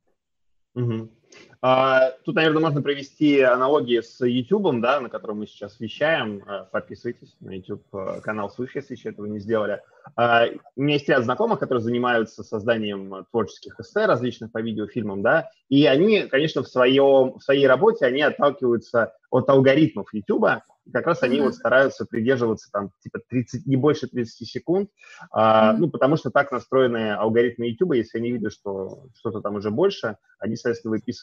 Угу. 0.75 1.11
А, 1.61 2.11
тут, 2.25 2.35
наверное, 2.35 2.61
можно 2.61 2.81
провести 2.81 3.39
аналогии 3.39 4.01
с 4.01 4.25
YouTube, 4.25 4.81
да, 4.81 4.99
на 4.99 5.09
котором 5.09 5.39
мы 5.39 5.47
сейчас 5.47 5.79
вещаем. 5.79 6.43
А, 6.45 6.65
подписывайтесь 6.65 7.35
на 7.39 7.51
YouTube-канал 7.51 8.49
Свыше, 8.49 8.79
если 8.79 8.95
еще 8.95 9.09
этого 9.09 9.25
не 9.27 9.39
сделали. 9.39 9.81
А, 10.15 10.45
у 10.75 10.81
меня 10.81 10.95
есть 10.95 11.07
ряд 11.07 11.23
знакомых, 11.23 11.59
которые 11.59 11.81
занимаются 11.81 12.43
созданием 12.43 13.25
творческих 13.31 13.79
эссе 13.79 14.05
различных 14.05 14.51
по 14.51 14.61
видеофильмам, 14.61 15.21
да, 15.21 15.49
и 15.69 15.85
они, 15.85 16.23
конечно, 16.23 16.63
в, 16.63 16.67
своем, 16.67 17.39
в 17.39 17.41
своей 17.41 17.67
работе, 17.67 18.05
они 18.05 18.21
отталкиваются 18.21 19.13
от 19.31 19.49
алгоритмов 19.49 20.13
YouTube, 20.13 20.45
и 20.85 20.91
как 20.91 21.07
раз 21.07 21.23
они 21.23 21.37
mm-hmm. 21.37 21.43
вот 21.43 21.55
стараются 21.55 22.05
придерживаться 22.05 22.69
там 22.71 22.91
типа 23.01 23.19
30, 23.29 23.65
не 23.65 23.77
больше 23.77 24.07
30 24.07 24.47
секунд, 24.47 24.89
а, 25.31 25.73
mm-hmm. 25.73 25.77
ну, 25.77 25.89
потому 25.89 26.17
что 26.17 26.29
так 26.29 26.51
настроены 26.51 27.13
алгоритмы 27.13 27.67
YouTube, 27.67 27.93
если 27.93 28.17
они 28.17 28.31
видят, 28.31 28.51
что 28.53 29.05
что-то 29.17 29.41
там 29.41 29.55
уже 29.55 29.71
больше, 29.71 30.17
они, 30.39 30.55
соответственно, 30.55 30.91
выписывают 30.91 31.22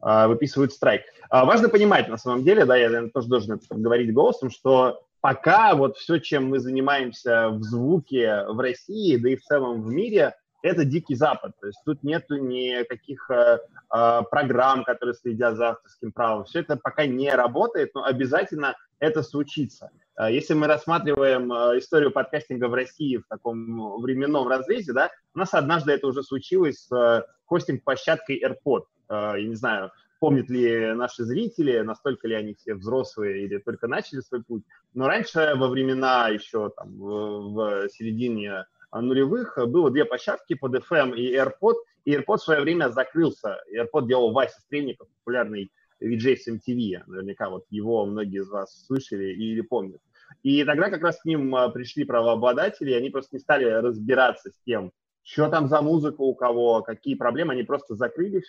а, 0.00 0.28
выписывают 0.28 0.72
страйк. 0.72 1.02
А, 1.30 1.44
важно 1.44 1.68
понимать, 1.68 2.08
на 2.08 2.18
самом 2.18 2.44
деле, 2.44 2.64
да, 2.64 2.76
я 2.76 2.88
наверное, 2.88 3.10
тоже 3.10 3.28
должен 3.28 3.54
это 3.54 3.74
говорить 3.74 4.12
голосом, 4.12 4.50
что 4.50 5.02
пока 5.20 5.74
вот 5.74 5.96
все, 5.96 6.18
чем 6.18 6.48
мы 6.48 6.60
занимаемся 6.60 7.48
в 7.48 7.62
звуке 7.62 8.44
в 8.48 8.60
России, 8.60 9.16
да 9.16 9.30
и 9.30 9.36
в 9.36 9.42
целом 9.42 9.82
в 9.82 9.90
мире, 9.90 10.34
это 10.62 10.84
дикий 10.84 11.14
запад. 11.14 11.52
То 11.60 11.66
есть 11.66 11.80
тут 11.84 12.02
нету 12.02 12.36
никаких 12.36 13.30
э, 13.30 13.58
э, 13.94 14.22
программ, 14.30 14.84
которые 14.84 15.14
следят 15.14 15.56
за 15.56 15.70
авторским 15.70 16.12
правом. 16.12 16.44
Все 16.44 16.60
это 16.60 16.76
пока 16.76 17.06
не 17.06 17.30
работает, 17.30 17.90
но 17.94 18.04
обязательно 18.04 18.76
это 18.98 19.22
случится. 19.22 19.90
Э, 20.18 20.32
если 20.32 20.54
мы 20.54 20.66
рассматриваем 20.66 21.52
э, 21.52 21.78
историю 21.78 22.10
подкастинга 22.10 22.68
в 22.68 22.74
России 22.74 23.18
в 23.18 23.26
таком 23.28 24.00
временном 24.00 24.48
разрезе, 24.48 24.92
да, 24.92 25.10
у 25.34 25.38
нас 25.38 25.54
однажды 25.54 25.92
это 25.92 26.06
уже 26.06 26.22
случилось 26.22 26.86
с 26.86 26.92
э, 26.92 27.24
хостинг-площадкой 27.46 28.42
AirPod. 28.42 28.84
Я 29.08 29.46
не 29.46 29.54
знаю, 29.54 29.92
помнят 30.18 30.50
ли 30.50 30.92
наши 30.94 31.22
зрители, 31.22 31.78
настолько 31.78 32.26
ли 32.26 32.34
они 32.34 32.54
все 32.54 32.74
взрослые 32.74 33.44
или 33.44 33.58
только 33.58 33.86
начали 33.86 34.18
свой 34.18 34.42
путь. 34.42 34.64
Но 34.94 35.06
раньше, 35.06 35.52
во 35.54 35.68
времена 35.68 36.26
еще 36.26 36.70
там, 36.70 36.98
в 36.98 37.88
середине 37.88 38.66
нулевых 38.92 39.56
было 39.68 39.92
две 39.92 40.04
площадки 40.04 40.54
под 40.54 40.74
FM 40.74 41.14
и 41.14 41.36
AirPod, 41.36 41.74
и 42.04 42.16
AirPod 42.16 42.38
в 42.38 42.42
свое 42.42 42.62
время 42.62 42.88
закрылся. 42.88 43.58
AirPod 43.72 44.08
делал 44.08 44.32
Вася 44.32 44.60
Стрельников, 44.62 45.06
популярный 45.20 45.70
VJ 46.02 46.36
с 46.36 46.48
MTV. 46.48 47.04
Наверняка 47.06 47.50
вот 47.50 47.64
его 47.70 48.04
многие 48.06 48.40
из 48.40 48.48
вас 48.48 48.86
слышали 48.86 49.32
или 49.32 49.60
помнят. 49.60 50.00
И 50.42 50.64
тогда 50.64 50.90
как 50.90 51.02
раз 51.02 51.20
к 51.20 51.24
ним 51.24 51.54
а, 51.54 51.68
пришли 51.68 52.04
правообладатели, 52.04 52.90
и 52.90 52.94
они 52.94 53.10
просто 53.10 53.36
не 53.36 53.40
стали 53.40 53.64
разбираться 53.64 54.50
с 54.50 54.58
тем, 54.64 54.92
что 55.22 55.48
там 55.48 55.68
за 55.68 55.82
музыка 55.82 56.20
у 56.20 56.34
кого, 56.34 56.82
какие 56.82 57.14
проблемы, 57.14 57.52
они 57.52 57.62
просто 57.62 57.94
закрыли 57.94 58.42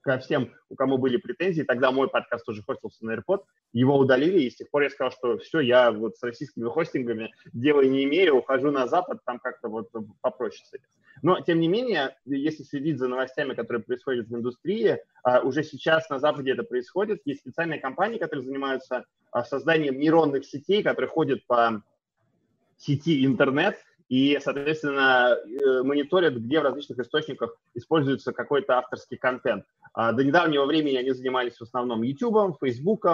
ко 0.00 0.18
всем, 0.18 0.52
у 0.68 0.74
кого 0.74 0.98
были 0.98 1.16
претензии. 1.16 1.62
Тогда 1.62 1.90
мой 1.90 2.08
подкаст 2.08 2.44
тоже 2.44 2.62
хостился 2.62 3.04
на 3.04 3.16
AirPod. 3.16 3.42
Его 3.72 3.96
удалили, 3.96 4.42
и 4.42 4.50
с 4.50 4.56
тех 4.56 4.70
пор 4.70 4.82
я 4.82 4.90
сказал, 4.90 5.12
что 5.12 5.38
все, 5.38 5.60
я 5.60 5.90
вот 5.90 6.16
с 6.16 6.22
российскими 6.22 6.68
хостингами 6.68 7.32
дела 7.52 7.82
не 7.82 8.04
имею, 8.04 8.36
ухожу 8.36 8.70
на 8.70 8.86
Запад, 8.86 9.20
там 9.24 9.38
как-то 9.38 9.68
вот 9.68 9.90
попроще 10.20 10.64
с 10.66 10.74
этим. 10.74 10.88
Но, 11.22 11.40
тем 11.40 11.60
не 11.60 11.68
менее, 11.68 12.16
если 12.24 12.62
следить 12.62 12.98
за 12.98 13.08
новостями, 13.08 13.54
которые 13.54 13.82
происходят 13.82 14.28
в 14.28 14.34
индустрии, 14.34 14.98
а, 15.22 15.40
уже 15.40 15.62
сейчас 15.62 16.08
на 16.10 16.18
Западе 16.18 16.52
это 16.52 16.62
происходит. 16.62 17.22
Есть 17.24 17.40
специальные 17.40 17.80
компании, 17.80 18.18
которые 18.18 18.44
занимаются 18.44 19.04
а, 19.30 19.44
созданием 19.44 19.98
нейронных 19.98 20.44
сетей, 20.44 20.82
которые 20.82 21.08
ходят 21.08 21.46
по 21.46 21.82
сети 22.76 23.24
интернет, 23.24 23.76
и, 24.08 24.38
соответственно, 24.42 25.36
э, 25.36 25.82
мониторят, 25.82 26.34
где 26.34 26.60
в 26.60 26.62
различных 26.62 26.98
источниках 26.98 27.56
используется 27.74 28.32
какой-то 28.32 28.76
авторский 28.78 29.16
контент. 29.16 29.64
А, 29.94 30.12
до 30.12 30.22
недавнего 30.24 30.66
времени 30.66 30.96
они 30.96 31.12
занимались 31.12 31.56
в 31.56 31.62
основном 31.62 32.02
YouTube, 32.02 32.58
Facebook, 32.60 33.06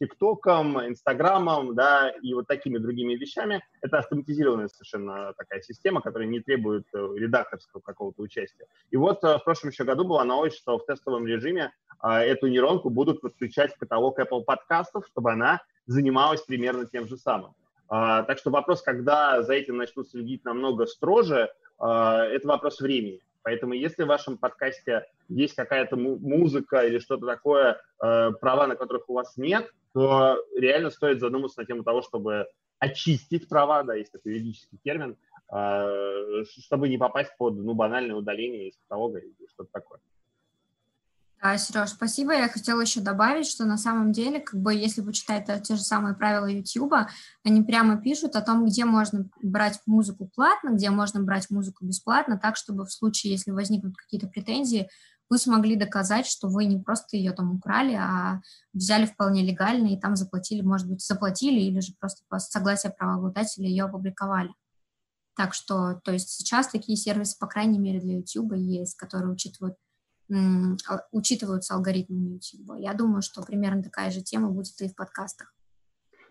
TikTok, 0.00 0.88
Instagram, 0.88 1.74
да, 1.74 2.10
и 2.22 2.34
вот 2.34 2.46
такими 2.46 2.78
другими 2.78 3.14
вещами. 3.14 3.62
Это 3.80 3.98
автоматизированная 3.98 4.68
совершенно 4.68 5.32
такая 5.36 5.60
система, 5.62 6.00
которая 6.00 6.28
не 6.28 6.40
требует 6.40 6.86
э, 6.92 6.98
редакторского 7.16 7.80
какого-то 7.80 8.22
участия. 8.22 8.66
И 8.90 8.96
вот 8.96 9.22
э, 9.24 9.38
в 9.38 9.44
прошлом 9.44 9.70
еще 9.70 9.84
году 9.84 10.04
была 10.04 10.24
новость, 10.24 10.58
что 10.58 10.78
в 10.78 10.86
тестовом 10.86 11.26
режиме 11.26 11.72
а, 11.98 12.22
эту 12.22 12.46
нейронку 12.46 12.90
будут 12.90 13.20
подключать 13.20 13.74
в 13.74 13.78
каталог 13.78 14.18
Apple 14.18 14.44
подкастов, 14.44 15.06
чтобы 15.06 15.32
она 15.32 15.62
занималась 15.86 16.42
примерно 16.42 16.86
тем 16.86 17.08
же 17.08 17.16
самым. 17.16 17.54
А, 17.88 18.22
так 18.24 18.38
что 18.38 18.50
вопрос, 18.50 18.82
когда 18.82 19.42
за 19.42 19.54
этим 19.54 19.76
начнут 19.76 20.08
следить 20.08 20.44
намного 20.44 20.86
строже, 20.86 21.50
это 21.78 22.40
вопрос 22.44 22.80
времени. 22.80 23.20
Поэтому 23.46 23.74
если 23.74 24.02
в 24.02 24.08
вашем 24.08 24.38
подкасте 24.38 25.06
есть 25.28 25.54
какая-то 25.54 25.96
музыка 25.96 26.84
или 26.84 26.98
что-то 26.98 27.26
такое, 27.26 27.80
э, 28.02 28.32
права 28.40 28.66
на 28.66 28.74
которых 28.74 29.08
у 29.08 29.12
вас 29.12 29.36
нет, 29.36 29.70
то 29.94 30.36
реально 30.58 30.90
стоит 30.90 31.20
задуматься 31.20 31.60
на 31.60 31.64
тему 31.64 31.84
того, 31.84 32.02
чтобы 32.02 32.48
очистить 32.80 33.48
права, 33.48 33.84
да, 33.84 33.94
есть 33.94 34.10
такой 34.10 34.32
юридический 34.32 34.80
термин, 34.82 35.16
э, 35.52 36.42
чтобы 36.58 36.88
не 36.88 36.98
попасть 36.98 37.36
под 37.38 37.54
ну, 37.54 37.74
банальное 37.74 38.16
удаление 38.16 38.70
из 38.70 38.76
каталога 38.78 39.20
или 39.20 39.32
что-то 39.48 39.70
такое. 39.70 40.00
Да, 41.46 41.56
Сереж, 41.58 41.90
спасибо. 41.90 42.32
Я 42.32 42.48
хотела 42.48 42.80
еще 42.80 43.00
добавить, 43.00 43.46
что 43.46 43.66
на 43.66 43.76
самом 43.78 44.10
деле, 44.10 44.40
как 44.40 44.60
бы, 44.60 44.74
если 44.74 45.00
почитать 45.00 45.46
те 45.62 45.76
же 45.76 45.80
самые 45.80 46.16
правила 46.16 46.46
YouTube, 46.46 46.92
они 47.44 47.62
прямо 47.62 48.02
пишут 48.02 48.34
о 48.34 48.42
том, 48.42 48.66
где 48.66 48.84
можно 48.84 49.28
брать 49.40 49.80
музыку 49.86 50.28
платно, 50.34 50.70
где 50.70 50.90
можно 50.90 51.22
брать 51.22 51.48
музыку 51.50 51.84
бесплатно, 51.84 52.36
так, 52.36 52.56
чтобы 52.56 52.84
в 52.84 52.92
случае, 52.92 53.34
если 53.34 53.52
возникнут 53.52 53.96
какие-то 53.96 54.26
претензии, 54.26 54.88
вы 55.30 55.38
смогли 55.38 55.76
доказать, 55.76 56.26
что 56.26 56.48
вы 56.48 56.64
не 56.64 56.80
просто 56.80 57.16
ее 57.16 57.30
там 57.30 57.54
украли, 57.54 57.94
а 57.94 58.40
взяли 58.72 59.06
вполне 59.06 59.46
легально 59.46 59.94
и 59.94 60.00
там 60.00 60.16
заплатили, 60.16 60.62
может 60.62 60.88
быть, 60.88 61.00
заплатили 61.00 61.60
или 61.60 61.78
же 61.78 61.92
просто 62.00 62.24
по 62.28 62.40
согласию 62.40 62.92
правообладателя 62.98 63.68
ее 63.68 63.84
опубликовали. 63.84 64.50
Так 65.36 65.54
что, 65.54 66.00
то 66.02 66.10
есть 66.10 66.30
сейчас 66.30 66.66
такие 66.66 66.96
сервисы, 66.96 67.38
по 67.38 67.46
крайней 67.46 67.78
мере, 67.78 68.00
для 68.00 68.16
YouTube 68.16 68.54
есть, 68.54 68.96
которые 68.96 69.30
учитывают 69.32 69.76
а, 69.76 69.85
учитываются 71.12 71.74
алгоритмами 71.74 72.34
YouTube. 72.34 72.78
Я 72.78 72.94
думаю, 72.94 73.22
что 73.22 73.42
примерно 73.42 73.82
такая 73.82 74.10
же 74.10 74.22
тема 74.22 74.50
будет 74.50 74.80
и 74.80 74.88
в 74.88 74.94
подкастах. 74.94 75.52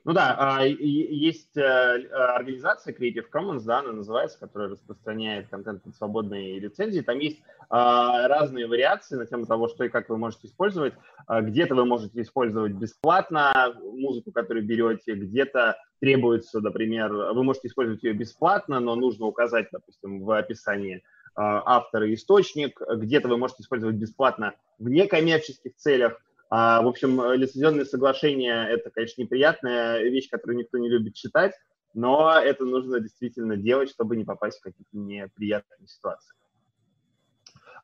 Ну 0.05 0.13
да, 0.13 0.35
а, 0.37 0.63
есть 0.63 1.57
э, 1.57 2.07
организация 2.11 2.93
Creative 2.93 3.25
Commons, 3.33 3.63
да, 3.63 3.79
она 3.79 3.91
называется, 3.91 4.39
которая 4.39 4.69
распространяет 4.69 5.49
контент 5.49 5.81
под 5.81 5.95
свободные 5.95 6.59
лицензии. 6.59 7.01
Там 7.01 7.17
есть 7.17 7.41
а, 7.71 8.27
разные 8.27 8.67
вариации 8.67 9.15
на 9.15 9.25
тему 9.25 9.47
того, 9.47 9.67
что 9.67 9.83
и 9.83 9.89
как 9.89 10.09
вы 10.09 10.17
можете 10.17 10.45
использовать. 10.45 10.93
Где-то 11.27 11.73
вы 11.73 11.85
можете 11.85 12.21
использовать 12.21 12.73
бесплатно 12.73 13.73
музыку, 13.81 14.31
которую 14.31 14.63
берете, 14.63 15.15
где-то 15.15 15.75
требуется, 15.99 16.59
например, 16.59 17.11
вы 17.11 17.43
можете 17.43 17.67
использовать 17.67 18.03
ее 18.03 18.13
бесплатно, 18.13 18.79
но 18.79 18.93
нужно 18.95 19.25
указать, 19.25 19.69
допустим, 19.71 20.23
в 20.23 20.37
описании 20.37 20.97
а, 20.97 21.14
автор 21.35 22.03
и 22.03 22.13
источник, 22.13 22.79
где-то 22.81 23.27
вы 23.27 23.37
можете 23.37 23.63
использовать 23.63 23.95
бесплатно 23.95 24.53
в 24.79 24.89
некоммерческих 24.89 25.75
целях. 25.75 26.21
А, 26.49 26.81
в 26.81 26.87
общем, 26.87 27.33
лицензионные 27.33 27.85
соглашения– 27.85 28.67
это, 28.69 28.89
конечно, 28.89 29.21
неприятная 29.21 30.03
вещь, 30.03 30.29
которую 30.29 30.57
никто 30.57 30.77
не 30.77 30.89
любит 30.89 31.15
читать, 31.15 31.53
но 31.93 32.39
это 32.39 32.65
нужно 32.65 32.99
действительно 32.99 33.57
делать, 33.57 33.89
чтобы 33.89 34.15
не 34.15 34.25
попасть 34.25 34.59
в 34.59 34.63
какие-то 34.63 34.95
неприятные 34.97 35.87
ситуации. 35.87 36.35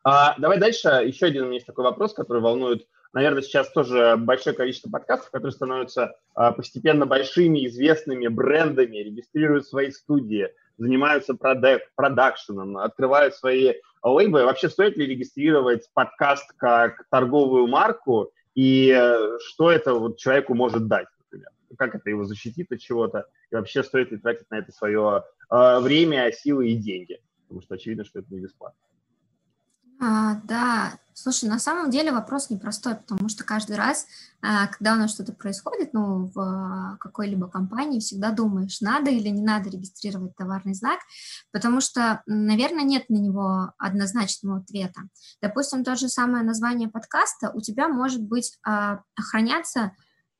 А, 0.03 0.35
давай 0.37 0.59
дальше. 0.59 0.89
Еще 0.89 1.27
один 1.27 1.43
у 1.43 1.45
меня 1.45 1.55
есть 1.55 1.67
такой 1.67 1.83
вопрос, 1.83 2.13
который 2.13 2.41
волнует, 2.41 2.87
наверное, 3.13 3.41
сейчас 3.41 3.71
тоже 3.71 4.15
большое 4.17 4.55
количество 4.55 4.89
подкастов, 4.89 5.31
которые 5.31 5.51
становятся 5.51 6.15
а, 6.33 6.51
постепенно 6.51 7.05
большими, 7.05 7.65
известными 7.67 8.27
брендами, 8.27 8.97
регистрируют 8.97 9.67
свои 9.67 9.91
студии, 9.91 10.49
занимаются 10.77 11.35
продак, 11.35 11.81
продакшеном, 11.95 12.77
открывают 12.77 13.35
свои 13.35 13.73
лейбы. 14.03 14.43
Вообще 14.43 14.69
стоит 14.69 14.97
ли 14.97 15.05
регистрировать 15.05 15.89
подкаст 15.93 16.51
как 16.57 17.03
торговую 17.09 17.67
марку 17.67 18.31
и 18.55 18.89
э, 18.89 19.37
что 19.39 19.71
это 19.71 19.93
вот 19.93 20.17
человеку 20.17 20.53
может 20.53 20.87
дать, 20.87 21.07
например? 21.19 21.49
Как 21.77 21.95
это 21.95 22.09
его 22.09 22.25
защитит 22.25 22.71
от 22.71 22.79
чего-то? 22.79 23.27
И 23.51 23.55
вообще 23.55 23.83
стоит 23.83 24.11
ли 24.11 24.17
тратить 24.17 24.49
на 24.49 24.55
это 24.55 24.71
свое 24.71 25.23
э, 25.49 25.79
время, 25.79 26.31
силы 26.31 26.69
и 26.69 26.75
деньги? 26.75 27.21
Потому 27.43 27.61
что 27.61 27.75
очевидно, 27.75 28.05
что 28.05 28.19
это 28.19 28.33
не 28.33 28.39
бесплатно. 28.39 28.79
А, 30.03 30.41
да, 30.45 30.93
слушай, 31.13 31.47
на 31.47 31.59
самом 31.59 31.91
деле 31.91 32.11
вопрос 32.11 32.49
непростой, 32.49 32.95
потому 32.95 33.29
что 33.29 33.43
каждый 33.43 33.75
раз, 33.75 34.07
а, 34.41 34.65
когда 34.65 34.93
у 34.93 34.95
нас 34.95 35.11
что-то 35.11 35.31
происходит, 35.31 35.93
ну, 35.93 36.25
в 36.33 36.97
какой-либо 36.99 37.47
компании, 37.47 37.99
всегда 37.99 38.31
думаешь, 38.31 38.81
надо 38.81 39.11
или 39.11 39.29
не 39.29 39.43
надо 39.43 39.69
регистрировать 39.69 40.35
товарный 40.35 40.73
знак, 40.73 40.99
потому 41.51 41.81
что, 41.81 42.23
наверное, 42.25 42.83
нет 42.83 43.09
на 43.09 43.17
него 43.17 43.73
однозначного 43.77 44.57
ответа. 44.57 45.01
Допустим, 45.39 45.83
то 45.83 45.95
же 45.95 46.09
самое 46.09 46.43
название 46.43 46.89
подкаста. 46.89 47.51
У 47.53 47.61
тебя 47.61 47.87
может 47.87 48.23
быть 48.23 48.57
а, 48.65 49.01
охраняться 49.15 49.91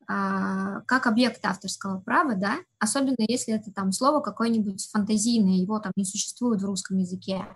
а, 0.08 0.80
как 0.86 1.06
объект 1.06 1.46
авторского 1.46 2.00
права, 2.00 2.34
да, 2.34 2.56
особенно 2.80 3.24
если 3.28 3.54
это 3.54 3.70
там 3.70 3.92
слово 3.92 4.20
какое-нибудь 4.20 4.90
фантазийное, 4.90 5.58
его 5.58 5.78
там 5.78 5.92
не 5.94 6.04
существует 6.04 6.62
в 6.62 6.66
русском 6.66 6.98
языке, 6.98 7.46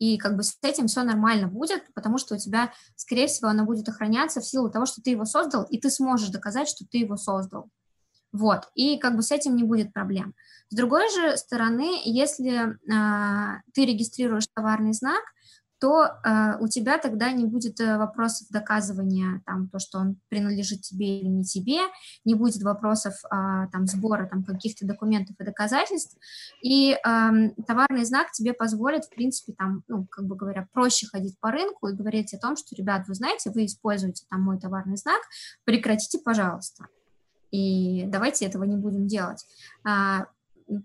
и 0.00 0.16
как 0.16 0.34
бы 0.34 0.42
с 0.42 0.56
этим 0.62 0.88
все 0.88 1.04
нормально 1.04 1.46
будет, 1.46 1.84
потому 1.94 2.18
что 2.18 2.34
у 2.34 2.38
тебя, 2.38 2.72
скорее 2.96 3.28
всего, 3.28 3.50
оно 3.50 3.64
будет 3.64 3.88
охраняться 3.88 4.40
в 4.40 4.46
силу 4.46 4.70
того, 4.70 4.86
что 4.86 5.02
ты 5.02 5.10
его 5.10 5.26
создал, 5.26 5.64
и 5.64 5.78
ты 5.78 5.90
сможешь 5.90 6.30
доказать, 6.30 6.68
что 6.68 6.84
ты 6.90 6.98
его 6.98 7.16
создал. 7.16 7.68
Вот, 8.32 8.70
и 8.74 8.98
как 8.98 9.14
бы 9.14 9.22
с 9.22 9.30
этим 9.30 9.56
не 9.56 9.62
будет 9.62 9.92
проблем. 9.92 10.34
С 10.70 10.74
другой 10.74 11.10
же 11.10 11.36
стороны, 11.36 12.00
если 12.04 12.70
э, 12.70 13.60
ты 13.74 13.84
регистрируешь 13.84 14.46
товарный 14.54 14.94
знак, 14.94 15.22
то 15.80 16.04
э, 16.04 16.58
у 16.60 16.68
тебя 16.68 16.98
тогда 16.98 17.32
не 17.32 17.46
будет 17.46 17.80
э, 17.80 17.96
вопросов 17.96 18.48
доказывания, 18.50 19.42
там, 19.46 19.68
то, 19.68 19.78
что 19.78 19.98
он 19.98 20.16
принадлежит 20.28 20.82
тебе 20.82 21.20
или 21.20 21.28
не 21.28 21.42
тебе, 21.42 21.80
не 22.24 22.34
будет 22.34 22.62
вопросов 22.62 23.14
э, 23.24 23.28
там, 23.72 23.86
сбора 23.86 24.26
там, 24.26 24.44
каких-то 24.44 24.86
документов 24.86 25.36
и 25.40 25.44
доказательств, 25.44 26.18
и 26.62 26.92
э, 26.92 26.98
товарный 27.66 28.04
знак 28.04 28.30
тебе 28.32 28.52
позволит, 28.52 29.06
в 29.06 29.10
принципе, 29.10 29.54
там, 29.54 29.82
ну, 29.88 30.06
как 30.06 30.26
бы 30.26 30.36
говоря, 30.36 30.68
проще 30.72 31.06
ходить 31.06 31.38
по 31.40 31.50
рынку 31.50 31.88
и 31.88 31.94
говорить 31.94 32.34
о 32.34 32.38
том, 32.38 32.56
что, 32.56 32.76
ребят, 32.76 33.08
вы 33.08 33.14
знаете, 33.14 33.50
вы 33.50 33.64
используете 33.64 34.24
там 34.28 34.42
мой 34.42 34.60
товарный 34.60 34.98
знак, 34.98 35.20
прекратите, 35.64 36.18
пожалуйста, 36.18 36.86
и 37.50 38.04
давайте 38.06 38.44
этого 38.44 38.64
не 38.64 38.76
будем 38.76 39.06
делать. 39.06 39.46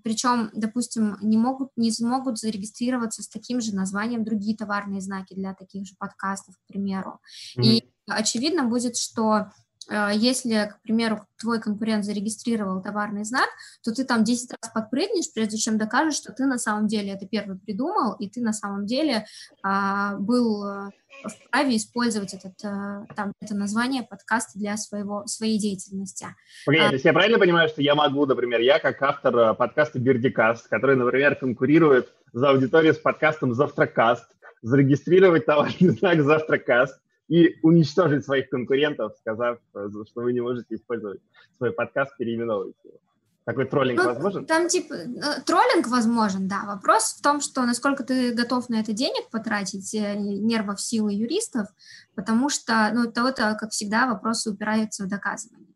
Причем, 0.03 0.49
допустим, 0.53 1.17
не 1.21 1.37
могут, 1.37 1.69
не 1.75 1.91
смогут 1.91 2.39
зарегистрироваться 2.39 3.21
с 3.23 3.27
таким 3.27 3.61
же 3.61 3.75
названием 3.75 4.23
другие 4.23 4.57
товарные 4.57 5.01
знаки 5.01 5.33
для 5.33 5.53
таких 5.53 5.85
же 5.85 5.95
подкастов, 5.97 6.55
к 6.57 6.67
примеру. 6.67 7.19
Mm-hmm. 7.57 7.63
И 7.63 7.91
очевидно 8.07 8.63
будет, 8.63 8.97
что 8.97 9.51
если, 9.89 10.71
к 10.73 10.81
примеру, 10.81 11.25
твой 11.39 11.59
конкурент 11.59 12.05
зарегистрировал 12.05 12.81
товарный 12.81 13.23
знак, 13.23 13.49
то 13.83 13.93
ты 13.93 14.03
там 14.03 14.23
10 14.23 14.51
раз 14.51 14.71
подпрыгнешь, 14.73 15.33
прежде 15.33 15.57
чем 15.57 15.77
докажешь, 15.77 16.15
что 16.15 16.33
ты 16.33 16.45
на 16.45 16.57
самом 16.57 16.87
деле 16.87 17.11
это 17.11 17.27
первый 17.27 17.57
придумал, 17.57 18.13
и 18.13 18.29
ты 18.29 18.41
на 18.41 18.53
самом 18.53 18.85
деле 18.85 19.25
а, 19.63 20.15
был 20.17 20.65
э, 20.65 20.89
вправе 21.23 21.77
использовать 21.77 22.33
этот, 22.33 22.53
э, 22.63 23.05
там, 23.15 23.33
это 23.41 23.55
название 23.55 24.03
подкаста 24.03 24.57
для 24.57 24.77
своего, 24.77 25.25
своей 25.27 25.59
деятельности. 25.59 26.27
Погоди, 26.65 26.83
а, 26.83 26.87
то 26.89 26.93
есть 26.93 27.05
я 27.05 27.13
правильно 27.13 27.39
понимаю, 27.39 27.69
что 27.69 27.81
я 27.81 27.95
могу, 27.95 28.25
например, 28.25 28.61
я 28.61 28.79
как 28.79 29.01
автор 29.01 29.35
э, 29.35 29.53
подкаста 29.53 29.99
«Бирдикаст», 29.99 30.67
который, 30.67 30.95
например, 30.95 31.35
конкурирует 31.35 32.13
за 32.33 32.49
аудиторию 32.49 32.93
с 32.93 32.97
подкастом 32.97 33.53
«Завтракаст», 33.53 34.25
зарегистрировать 34.61 35.45
товарный 35.45 35.89
знак 35.89 36.21
«Завтракаст», 36.21 36.99
и 37.27 37.57
уничтожить 37.63 38.23
своих 38.23 38.49
конкурентов, 38.49 39.13
сказав, 39.19 39.59
э, 39.73 39.89
что 40.07 40.21
вы 40.21 40.33
не 40.33 40.41
можете 40.41 40.75
использовать 40.75 41.21
свой 41.57 41.71
подкаст, 41.71 42.15
переименовывайте 42.17 42.79
его. 42.83 42.99
Такой 43.45 43.65
троллинг 43.65 43.99
ну, 43.99 44.05
возможен? 44.05 44.45
Там 44.45 44.67
типа 44.67 44.93
э, 44.93 45.41
троллинг 45.45 45.87
возможен, 45.87 46.47
да. 46.47 46.63
Вопрос 46.65 47.15
в 47.17 47.21
том, 47.21 47.41
что 47.41 47.65
насколько 47.65 48.03
ты 48.03 48.33
готов 48.33 48.69
на 48.69 48.79
это 48.79 48.93
денег 48.93 49.29
потратить, 49.29 49.93
э, 49.93 50.15
нервов, 50.15 50.81
силы 50.81 51.13
юристов, 51.13 51.67
потому 52.15 52.49
что, 52.49 52.91
ну, 52.93 53.11
то 53.11 53.27
это, 53.27 53.55
как 53.59 53.71
всегда, 53.71 54.07
вопросы 54.07 54.51
упираются 54.51 55.03
в 55.03 55.07
доказывание. 55.07 55.73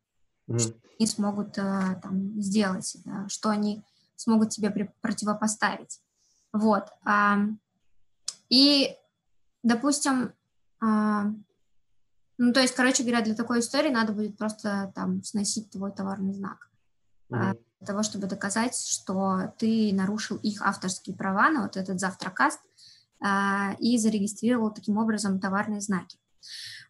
Mm. 0.50 0.60
Что 0.60 0.74
они 1.00 1.08
смогут 1.08 1.54
там 1.54 2.42
сделать, 2.42 2.98
да, 3.06 3.28
что 3.30 3.50
они 3.50 3.84
смогут 4.16 4.50
тебе 4.50 4.92
противопоставить. 5.02 6.02
Вот. 6.52 6.90
И, 8.50 8.96
допустим, 9.64 10.34
а, 10.82 11.26
ну, 12.38 12.54
то 12.54 12.62
есть, 12.62 12.76
короче 12.76 13.04
говоря, 13.04 13.22
для 13.22 13.36
такой 13.36 13.60
истории 13.60 13.90
надо 13.90 14.14
будет 14.14 14.38
просто 14.38 14.92
там 14.96 15.24
сносить 15.24 15.70
твой 15.70 15.92
товарный 15.92 16.34
знак 16.34 16.70
mm-hmm. 17.30 17.60
для 17.80 17.88
того, 17.88 18.04
чтобы 18.04 18.28
доказать, 18.28 18.78
что 18.78 19.54
ты 19.58 19.92
нарушил 19.94 20.38
их 20.38 20.62
авторские 20.62 21.16
права 21.16 21.50
на 21.50 21.64
вот 21.64 21.76
этот 21.76 22.00
завтракаст 22.00 22.60
а, 23.22 23.74
и 23.80 23.98
зарегистрировал 23.98 24.72
таким 24.72 24.98
образом 24.98 25.40
товарные 25.40 25.82
знаки. 25.82 26.18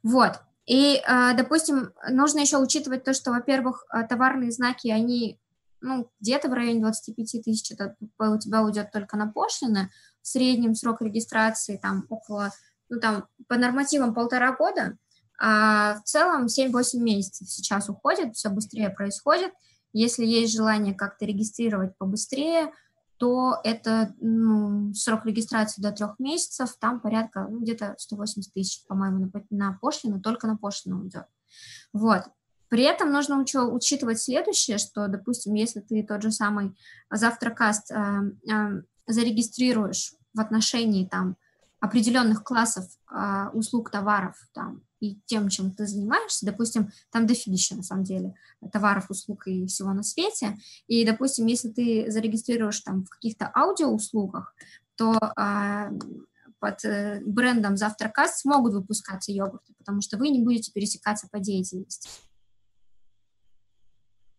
Вот. 0.04 0.40
И, 0.66 1.02
а, 1.08 1.34
допустим, 1.34 1.94
нужно 2.10 2.40
еще 2.40 2.58
учитывать 2.58 3.04
то, 3.04 3.14
что, 3.14 3.32
во-первых, 3.32 3.86
товарные 4.08 4.52
знаки, 4.52 4.90
они 4.90 5.40
ну, 5.82 6.12
где-то 6.20 6.50
в 6.50 6.54
районе 6.54 6.82
25 6.82 7.44
тысяч, 7.44 7.72
это 7.72 7.96
у 8.20 8.38
тебя 8.38 8.62
уйдет 8.64 8.92
только 8.92 9.18
на 9.18 9.28
пошлины, 9.28 9.92
в 10.22 10.28
среднем 10.28 10.76
срок 10.76 11.02
регистрации 11.02 11.78
там 11.78 12.06
около, 12.10 12.52
ну, 12.90 13.00
там, 13.00 13.28
по 13.48 13.58
нормативам 13.58 14.14
полтора 14.14 14.56
года, 14.56 14.98
а 15.40 15.96
в 15.96 16.04
целом 16.04 16.48
7-8 16.48 17.00
месяцев 17.00 17.50
сейчас 17.50 17.90
уходит, 17.90 18.36
все 18.36 18.50
быстрее 18.50 18.90
происходит, 18.90 19.52
если 19.94 20.26
есть 20.26 20.54
желание 20.54 20.94
как-то 20.94 21.26
регистрировать 21.26 21.98
побыстрее, 21.98 22.72
то 23.18 23.60
это 23.64 24.16
ну, 24.22 24.94
срок 24.94 25.26
регистрации 25.26 25.82
до 25.82 25.92
трех 25.92 26.20
месяцев, 26.20 26.76
там 26.80 27.00
порядка 27.00 27.48
ну, 27.50 27.60
где-то 27.60 27.96
180 27.98 28.54
тысяч, 28.54 28.86
по-моему, 28.88 29.20
на, 29.20 29.44
на 29.50 29.78
пошлину, 29.82 30.22
только 30.22 30.48
на 30.48 30.56
пошлину 30.56 31.02
уйдет. 31.02 31.26
Вот. 31.92 32.24
При 32.70 32.84
этом 32.84 33.12
нужно 33.12 33.42
уч- 33.42 33.72
учитывать 33.72 34.22
следующее, 34.22 34.78
что, 34.78 35.08
допустим, 35.08 35.54
если 35.56 35.82
ты 35.82 36.04
тот 36.04 36.22
же 36.22 36.32
самый 36.32 36.78
завтракаст 37.10 37.92
э, 37.92 38.22
э, 38.50 38.82
зарегистрируешь 39.08 40.14
в 40.34 40.40
отношении 40.40 41.06
там 41.06 41.36
определенных 41.80 42.44
классов 42.44 42.86
э, 43.12 43.50
услуг, 43.54 43.90
товаров 43.90 44.36
там 44.54 44.82
и 45.00 45.20
тем, 45.26 45.50
чем 45.50 45.72
ты 45.72 45.88
занимаешься, 45.88 46.46
допустим, 46.46 46.90
там 47.12 47.26
дофигища, 47.26 47.76
на 47.76 47.84
самом 47.84 48.04
деле, 48.04 48.34
товаров, 48.72 49.10
услуг 49.10 49.48
и 49.48 49.66
всего 49.66 49.94
на 49.94 50.04
свете, 50.04 50.58
и, 50.88 51.06
допустим, 51.06 51.46
если 51.46 51.70
ты 51.70 52.12
зарегистрируешь 52.12 52.82
там 52.82 53.06
в 53.06 53.10
каких-то 53.10 53.50
аудиоуслугах, 53.56 54.54
то 54.96 55.18
а, 55.38 55.90
под 56.60 56.84
э, 56.84 57.22
брендом 57.26 57.78
Завтракаст 57.78 58.40
смогут 58.40 58.74
выпускаться 58.74 59.32
йогурты, 59.32 59.74
потому 59.78 60.02
что 60.02 60.18
вы 60.18 60.30
не 60.30 60.44
будете 60.44 60.72
пересекаться 60.74 61.30
по 61.32 61.40
деятельности. 61.40 62.10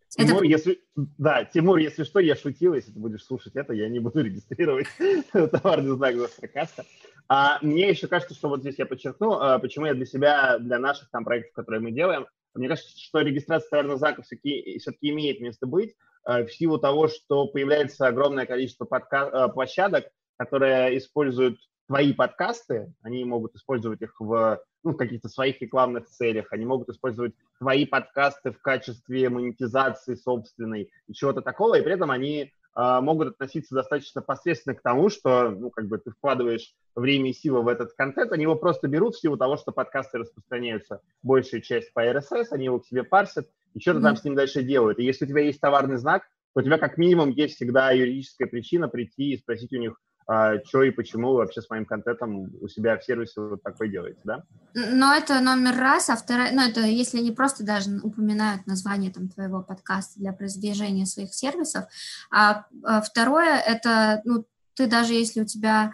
Тимур, 0.09 0.43
это... 0.43 0.45
если, 0.45 0.81
да, 1.17 1.45
Тимур, 1.45 1.77
если 1.77 2.03
что, 2.03 2.19
я 2.19 2.35
шутил, 2.35 2.73
если 2.73 2.91
ты 2.91 2.99
будешь 2.99 3.23
слушать 3.23 3.55
это, 3.55 3.73
я 3.73 3.89
не 3.89 3.99
буду 3.99 4.21
регистрировать 4.21 4.87
товарный 5.31 5.95
знак 5.95 6.17
Завтракаста. 6.17 6.85
А 7.27 7.59
мне 7.61 7.89
еще 7.89 8.07
кажется, 8.07 8.35
что 8.35 8.49
вот 8.49 8.61
здесь 8.61 8.77
я 8.77 8.85
подчеркну, 8.85 9.33
а, 9.33 9.59
почему 9.59 9.85
я 9.85 9.93
для 9.93 10.05
себя, 10.05 10.57
для 10.59 10.79
наших 10.79 11.09
там 11.09 11.23
проектов, 11.23 11.53
которые 11.53 11.81
мы 11.81 11.91
делаем, 11.91 12.27
мне 12.53 12.67
кажется, 12.67 12.91
что 12.99 13.19
регистрация 13.21 13.69
товарного 13.69 13.97
знака 13.97 14.21
все-таки, 14.23 14.77
все-таки 14.79 15.09
имеет 15.09 15.39
место 15.39 15.65
быть 15.65 15.95
а, 16.23 16.43
в 16.43 16.51
силу 16.51 16.77
того, 16.77 17.07
что 17.07 17.47
появляется 17.47 18.07
огромное 18.07 18.45
количество 18.45 18.85
подка- 18.85 19.29
а, 19.31 19.47
площадок, 19.47 20.05
которые 20.37 20.97
используют 20.97 21.59
твои 21.87 22.13
подкасты, 22.13 22.93
они 23.01 23.25
могут 23.25 23.55
использовать 23.55 24.01
их 24.01 24.15
в, 24.19 24.61
ну, 24.83 24.91
в 24.91 24.97
каких-то 24.97 25.29
своих 25.29 25.61
рекламных 25.61 26.07
целях, 26.07 26.47
они 26.51 26.65
могут 26.65 26.89
использовать 26.89 27.33
твои 27.59 27.85
подкасты 27.85 28.51
в 28.51 28.61
качестве 28.61 29.29
монетизации 29.29 30.15
собственной 30.15 30.89
и 31.07 31.13
чего-то 31.13 31.41
такого, 31.41 31.75
и 31.75 31.81
при 31.81 31.93
этом 31.93 32.09
они 32.11 32.53
могут 32.75 33.29
относиться 33.29 33.75
достаточно 33.75 34.21
посредственно 34.21 34.75
к 34.75 34.81
тому, 34.81 35.09
что, 35.09 35.49
ну, 35.49 35.69
как 35.69 35.87
бы 35.87 35.97
ты 35.97 36.11
вкладываешь 36.11 36.73
время 36.95 37.31
и 37.31 37.33
силы 37.33 37.61
в 37.61 37.67
этот 37.67 37.93
контент, 37.93 38.31
они 38.31 38.43
его 38.43 38.55
просто 38.55 38.87
берут 38.87 39.15
в 39.15 39.19
силу 39.19 39.37
того, 39.37 39.57
что 39.57 39.71
подкасты 39.71 40.19
распространяются 40.19 41.01
большая 41.23 41.61
часть 41.61 41.93
по 41.93 42.05
RSS, 42.05 42.47
они 42.51 42.65
его 42.65 42.79
к 42.79 42.85
себе 42.85 43.03
парсят 43.03 43.49
и 43.73 43.79
что-то 43.79 43.99
mm-hmm. 43.99 44.03
там 44.03 44.15
с 44.15 44.23
ним 44.23 44.35
дальше 44.35 44.63
делают. 44.63 44.99
И 44.99 45.03
если 45.03 45.25
у 45.25 45.27
тебя 45.27 45.41
есть 45.41 45.59
товарный 45.59 45.97
знак, 45.97 46.23
то 46.53 46.61
у 46.61 46.63
тебя 46.63 46.77
как 46.77 46.97
минимум 46.97 47.29
есть 47.29 47.55
всегда 47.55 47.91
юридическая 47.91 48.47
причина 48.47 48.87
прийти 48.87 49.33
и 49.33 49.37
спросить 49.37 49.73
у 49.73 49.77
них, 49.77 49.93
а, 49.93 50.10
что 50.65 50.83
и 50.83 50.91
почему 50.91 51.33
вообще 51.33 51.61
с 51.61 51.69
моим 51.69 51.85
контентом 51.85 52.49
у 52.61 52.67
себя 52.67 52.97
в 52.97 53.03
сервисе 53.03 53.41
вот 53.41 53.63
такой 53.63 53.89
делаете, 53.89 54.19
да? 54.23 54.43
Но 54.73 55.13
это 55.13 55.39
номер 55.41 55.75
раз, 55.77 56.09
а 56.09 56.15
второе, 56.15 56.51
ну 56.53 56.61
это 56.61 56.81
если 56.81 57.19
они 57.19 57.31
просто 57.31 57.65
даже 57.65 57.89
упоминают 58.01 58.65
название 58.67 59.11
там 59.11 59.27
твоего 59.27 59.61
подкаста 59.61 60.19
для 60.19 60.31
продвижения 60.31 61.05
своих 61.05 61.33
сервисов, 61.33 61.85
а, 62.31 62.65
а 62.83 63.01
второе 63.01 63.57
это, 63.57 64.21
ну 64.25 64.45
ты 64.75 64.87
даже 64.87 65.13
если 65.13 65.41
у 65.41 65.45
тебя 65.45 65.93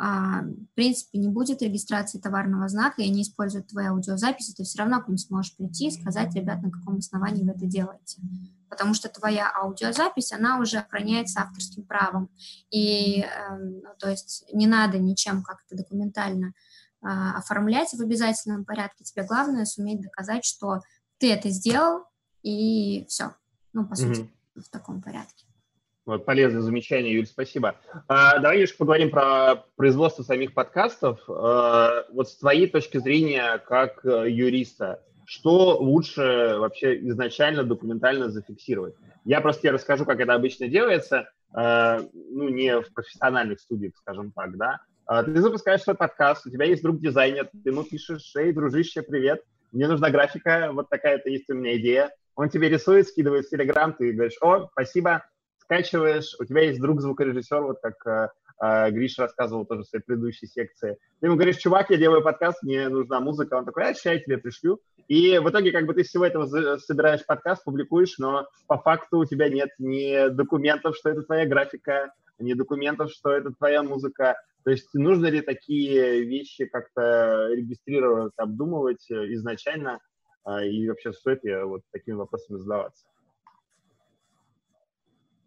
а, 0.00 0.42
в 0.42 0.74
принципе, 0.74 1.18
не 1.18 1.28
будет 1.28 1.60
регистрации 1.60 2.18
товарного 2.18 2.68
знака, 2.68 3.02
и 3.02 3.08
они 3.08 3.22
используют 3.22 3.68
твои 3.68 3.86
аудиозаписи, 3.86 4.54
ты 4.54 4.62
все 4.62 4.78
равно 4.78 5.02
к 5.02 5.08
ним 5.08 5.18
сможешь 5.18 5.56
прийти 5.56 5.88
и 5.88 5.90
сказать, 5.90 6.32
ребят, 6.36 6.62
на 6.62 6.70
каком 6.70 6.98
основании 6.98 7.42
вы 7.42 7.50
это 7.50 7.66
делаете. 7.66 8.20
Потому 8.68 8.94
что 8.94 9.08
твоя 9.08 9.50
аудиозапись, 9.54 10.32
она 10.32 10.58
уже 10.58 10.78
охраняется 10.78 11.40
авторским 11.40 11.84
правом. 11.84 12.30
И, 12.70 13.22
э, 13.22 13.56
ну, 13.56 13.90
то 13.98 14.10
есть, 14.10 14.44
не 14.52 14.66
надо 14.66 14.98
ничем 14.98 15.42
как-то 15.42 15.76
документально 15.76 16.52
э, 17.02 17.06
оформлять 17.08 17.92
в 17.92 18.00
обязательном 18.00 18.64
порядке. 18.64 19.04
Тебе 19.04 19.24
главное 19.24 19.64
суметь 19.64 20.02
доказать, 20.02 20.44
что 20.44 20.80
ты 21.18 21.32
это 21.32 21.48
сделал, 21.50 22.04
и 22.42 23.06
все. 23.08 23.34
Ну, 23.72 23.86
по 23.86 23.94
сути, 23.94 24.20
mm-hmm. 24.20 24.62
в 24.62 24.68
таком 24.70 25.02
порядке. 25.02 25.44
Вот, 26.08 26.24
полезное 26.24 26.62
замечание, 26.62 27.12
Юль, 27.12 27.26
спасибо. 27.26 27.76
А, 28.06 28.38
давай 28.38 28.56
немножко 28.56 28.78
поговорим 28.78 29.10
про 29.10 29.56
производство 29.76 30.22
самих 30.22 30.54
подкастов. 30.54 31.20
А, 31.28 32.06
вот 32.10 32.30
с 32.30 32.36
твоей 32.36 32.66
точки 32.66 32.96
зрения, 32.96 33.58
как 33.58 34.06
э, 34.06 34.30
юриста, 34.30 35.02
что 35.28 35.76
лучше 35.76 36.56
вообще 36.58 36.98
изначально 37.08 37.62
документально 37.62 38.30
зафиксировать? 38.30 38.94
Я 39.26 39.42
просто 39.42 39.60
тебе 39.60 39.72
расскажу, 39.72 40.06
как 40.06 40.20
это 40.20 40.32
обычно 40.32 40.68
делается, 40.68 41.28
а, 41.52 42.00
ну, 42.12 42.48
не 42.48 42.80
в 42.80 42.90
профессиональных 42.94 43.60
студиях, 43.60 43.92
скажем 43.96 44.32
так, 44.32 44.56
да, 44.56 44.80
А, 45.04 45.22
ты 45.22 45.38
запускаешь 45.40 45.82
свой 45.82 45.96
подкаст, 45.96 46.46
у 46.46 46.50
тебя 46.50 46.64
есть 46.64 46.82
друг-дизайнер, 46.82 47.50
ты 47.62 47.70
ему 47.70 47.84
пишешь, 47.84 48.34
эй, 48.36 48.52
дружище, 48.52 49.02
привет, 49.02 49.42
мне 49.70 49.86
нужна 49.86 50.08
графика, 50.08 50.70
вот 50.72 50.88
такая-то 50.88 51.28
есть 51.28 51.48
у 51.50 51.54
меня 51.54 51.76
идея. 51.76 52.10
Он 52.34 52.48
тебе 52.48 52.70
рисует, 52.70 53.06
скидывает 53.06 53.46
в 53.46 53.50
Телеграм, 53.50 53.92
ты 53.92 54.12
говоришь, 54.12 54.38
о, 54.40 54.68
спасибо, 54.72 55.24
скачиваешь, 55.58 56.36
у 56.40 56.44
тебя 56.46 56.62
есть 56.62 56.80
друг-звукорежиссер, 56.80 57.60
вот 57.60 57.80
как 57.82 58.06
э, 58.06 58.28
э, 58.62 58.90
Гриш 58.92 59.18
рассказывал 59.18 59.66
тоже 59.66 59.82
в 59.82 59.88
своей 59.88 60.02
предыдущей 60.02 60.46
секции. 60.46 60.96
Ты 61.20 61.26
ему 61.26 61.36
говоришь, 61.36 61.58
чувак, 61.58 61.90
я 61.90 61.98
делаю 61.98 62.22
подкаст, 62.22 62.62
мне 62.62 62.88
нужна 62.88 63.20
музыка. 63.20 63.54
Он 63.54 63.66
такой, 63.66 63.84
а, 63.84 63.94
сейчас 63.94 64.14
я 64.14 64.20
тебе 64.20 64.38
пришлю. 64.38 64.80
И 65.08 65.38
в 65.38 65.48
итоге 65.48 65.72
как 65.72 65.86
бы 65.86 65.94
ты 65.94 66.02
всего 66.02 66.26
этого 66.26 66.76
собираешь 66.78 67.24
подкаст, 67.24 67.64
публикуешь, 67.64 68.18
но 68.18 68.46
по 68.66 68.78
факту 68.78 69.18
у 69.18 69.24
тебя 69.24 69.48
нет 69.48 69.70
ни 69.78 70.28
документов, 70.28 70.96
что 70.96 71.08
это 71.08 71.22
твоя 71.22 71.46
графика, 71.46 72.12
ни 72.38 72.52
документов, 72.52 73.10
что 73.10 73.32
это 73.32 73.52
твоя 73.52 73.82
музыка. 73.82 74.36
То 74.64 74.70
есть 74.70 74.92
нужно 74.92 75.26
ли 75.26 75.40
такие 75.40 76.24
вещи 76.24 76.66
как-то 76.66 77.48
регистрировать, 77.50 78.34
обдумывать 78.36 79.10
изначально, 79.10 79.98
а, 80.44 80.62
и 80.62 80.88
вообще 80.88 81.12
стоит 81.14 81.42
ли 81.42 81.56
вот 81.62 81.82
такими 81.90 82.14
вопросами 82.14 82.58
задаваться? 82.58 83.04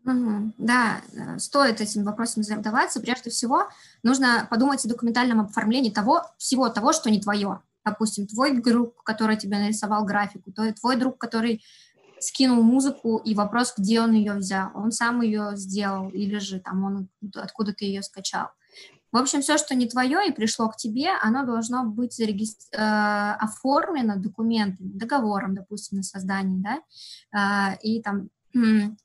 Да, 0.04 1.02
э, 1.13 1.38
стоит 1.38 1.80
этим 1.80 2.04
вопросом 2.04 2.41
задаваться. 2.41 3.00
Прежде 3.00 3.30
всего, 3.30 3.69
нужно 4.02 4.47
подумать 4.50 4.84
о 4.84 4.89
документальном 4.89 5.41
оформлении 5.41 5.91
того, 5.91 6.24
всего 6.39 6.69
того, 6.69 6.91
что 6.91 7.12
не 7.12 7.21
твое. 7.21 7.62
Допустим, 7.84 8.28
твой 8.28 8.62
друг, 8.62 9.04
который 9.04 9.38
тебе 9.38 9.58
нарисовал 9.58 10.06
графику, 10.06 10.52
то 10.52 10.72
твой 10.74 10.96
друг, 10.98 11.17
который 11.17 11.63
скинул 12.20 12.62
музыку, 12.62 13.17
и 13.17 13.34
вопрос, 13.34 13.74
где 13.78 14.02
он 14.02 14.13
ее 14.13 14.34
взял. 14.34 14.72
Он 14.76 14.91
сам 14.91 15.22
ее 15.22 15.52
сделал, 15.56 16.10
или 16.10 16.38
же 16.38 16.60
там 16.60 16.84
он 16.84 17.10
откуда 17.36 17.74
ты 17.74 17.86
ее 17.86 18.04
скачал. 18.04 18.50
В 19.12 19.17
общем, 19.17 19.41
все, 19.41 19.58
что 19.58 19.76
не 19.76 19.88
твое 19.88 20.30
и 20.30 20.32
пришло 20.32 20.70
к 20.70 20.78
тебе, 20.78 21.10
оно 21.22 21.46
должно 21.46 21.84
быть 21.84 22.13
зарегистр... 22.13 22.78
э, 22.78 23.34
оформлено 23.39 24.15
документами, 24.15 24.91
договором, 24.94 25.54
допустим, 25.54 25.98
на 25.98 26.04
создание, 26.04 26.82
да, 27.32 27.74
э, 27.74 27.78
и 27.82 28.02
там 28.02 28.30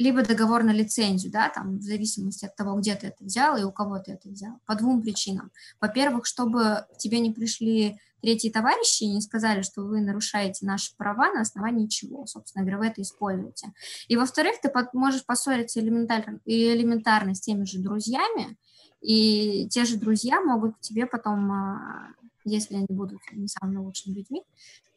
либо 0.00 0.22
договор 0.22 0.64
на 0.64 0.70
лицензию, 0.70 1.30
да, 1.30 1.50
там, 1.50 1.76
в 1.76 1.82
зависимости 1.82 2.46
от 2.46 2.56
того, 2.56 2.74
где 2.76 2.94
ты 2.94 3.08
это 3.08 3.22
взял 3.22 3.58
и 3.58 3.64
у 3.64 3.70
кого 3.70 3.98
ты 3.98 4.12
это 4.12 4.30
взял, 4.30 4.58
по 4.64 4.74
двум 4.74 5.02
причинам. 5.02 5.50
Во-первых, 5.78 6.24
чтобы 6.24 6.86
к 6.94 6.96
тебе 6.96 7.20
не 7.20 7.30
пришли 7.30 8.00
третьи 8.22 8.48
товарищи 8.48 9.02
и 9.02 9.12
не 9.12 9.20
сказали, 9.20 9.60
что 9.60 9.82
вы 9.82 10.00
нарушаете 10.00 10.64
наши 10.64 10.96
права 10.96 11.30
на 11.32 11.42
основании 11.42 11.86
чего, 11.86 12.24
собственно 12.24 12.64
говоря, 12.64 12.78
вы 12.78 12.86
это 12.86 13.02
используете. 13.02 13.74
И 14.08 14.16
во-вторых, 14.16 14.54
ты 14.62 14.72
можешь 14.94 15.26
поссориться 15.26 15.80
элементарно, 15.80 16.40
элементарно 16.46 17.34
с 17.34 17.40
теми 17.40 17.64
же 17.64 17.78
друзьями, 17.78 18.56
и 19.00 19.68
те 19.70 19.84
же 19.84 19.96
друзья 19.96 20.40
могут 20.40 20.76
к 20.76 20.80
тебе 20.80 21.06
потом 21.06 21.50
а, 21.52 22.12
если 22.44 22.76
они 22.76 22.86
будут 22.88 23.20
не 23.32 23.48
самыми 23.48 23.78
лучшими 23.78 24.14
людьми, 24.14 24.42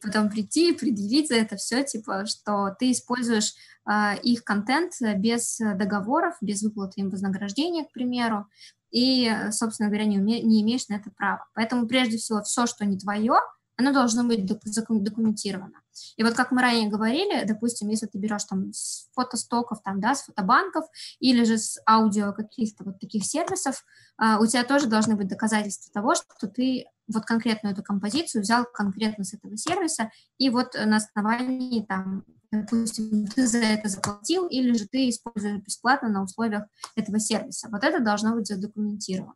потом 0.00 0.30
прийти 0.30 0.70
и 0.70 0.76
предъявить 0.76 1.28
за 1.28 1.36
это 1.36 1.56
все, 1.56 1.82
типа, 1.82 2.26
что 2.26 2.74
ты 2.78 2.90
используешь 2.90 3.54
э, 3.86 4.18
их 4.22 4.44
контент 4.44 4.94
без 5.16 5.58
договоров, 5.58 6.36
без 6.40 6.62
выплаты 6.62 7.00
им 7.00 7.10
вознаграждения, 7.10 7.84
к 7.84 7.92
примеру, 7.92 8.46
и, 8.90 9.30
собственно 9.50 9.88
говоря, 9.88 10.04
не, 10.04 10.18
уме, 10.18 10.40
не 10.40 10.62
имеешь 10.62 10.88
на 10.88 10.94
это 10.94 11.10
права. 11.10 11.46
Поэтому, 11.54 11.86
прежде 11.88 12.16
всего, 12.16 12.42
все, 12.42 12.66
что 12.66 12.84
не 12.84 12.98
твое, 12.98 13.34
оно 13.76 13.92
должно 13.92 14.24
быть 14.24 14.44
документировано. 14.46 15.80
И 16.16 16.22
вот 16.22 16.34
как 16.34 16.50
мы 16.50 16.62
ранее 16.62 16.88
говорили, 16.88 17.44
допустим, 17.44 17.88
если 17.88 18.06
ты 18.06 18.18
берешь 18.18 18.44
там 18.44 18.72
с 18.72 19.08
фотостоков, 19.14 19.82
там, 19.82 20.00
да, 20.00 20.14
с 20.14 20.24
фотобанков 20.24 20.84
или 21.20 21.44
же 21.44 21.58
с 21.58 21.80
аудио 21.88 22.32
каких-то 22.32 22.84
вот 22.84 23.00
таких 23.00 23.24
сервисов, 23.24 23.84
а, 24.16 24.38
у 24.40 24.46
тебя 24.46 24.64
тоже 24.64 24.86
должны 24.86 25.16
быть 25.16 25.28
доказательства 25.28 25.92
того, 25.92 26.14
что 26.14 26.46
ты 26.46 26.86
вот 27.06 27.24
конкретную 27.24 27.74
эту 27.74 27.82
композицию 27.82 28.42
взял 28.42 28.64
конкретно 28.64 29.24
с 29.24 29.34
этого 29.34 29.56
сервиса, 29.56 30.10
и 30.38 30.50
вот 30.50 30.74
на 30.74 30.96
основании 30.96 31.84
там, 31.84 32.24
допустим, 32.50 33.26
ты 33.26 33.46
за 33.46 33.58
это 33.58 33.88
заплатил, 33.88 34.46
или 34.46 34.72
же 34.76 34.86
ты 34.86 35.08
используешь 35.08 35.62
бесплатно 35.62 36.08
на 36.08 36.22
условиях 36.22 36.64
этого 36.96 37.20
сервиса. 37.20 37.68
Вот 37.70 37.84
это 37.84 38.00
должно 38.00 38.34
быть 38.34 38.46
задокументировано. 38.46 39.34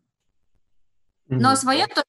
Но 1.29 1.55
свое 1.57 1.87
тоже 1.87 2.05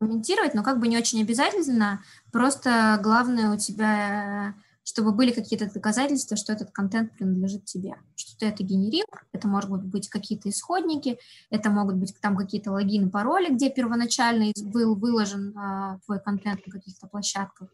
комментировать, 0.00 0.54
но 0.54 0.62
как 0.62 0.80
бы 0.80 0.88
не 0.88 0.96
очень 0.96 1.20
обязательно. 1.22 2.02
Просто 2.32 2.98
главное 3.02 3.54
у 3.54 3.58
тебя, 3.58 4.54
чтобы 4.82 5.12
были 5.12 5.30
какие-то 5.30 5.70
доказательства, 5.72 6.36
что 6.36 6.52
этот 6.52 6.70
контент 6.70 7.12
принадлежит 7.12 7.66
тебе, 7.66 7.94
что 8.16 8.36
ты 8.38 8.46
это 8.46 8.62
генерил. 8.62 9.04
Это 9.32 9.46
могут 9.46 9.84
быть 9.84 10.08
какие-то 10.08 10.48
исходники, 10.48 11.18
это 11.50 11.68
могут 11.70 11.96
быть 11.96 12.14
там 12.20 12.36
какие-то 12.36 12.72
логины, 12.72 13.10
пароли, 13.10 13.52
где 13.52 13.70
первоначально 13.70 14.52
был 14.64 14.94
выложен 14.94 15.56
а, 15.56 15.98
твой 16.06 16.18
контент 16.18 16.66
на 16.66 16.72
каких-то 16.72 17.06
площадках. 17.06 17.68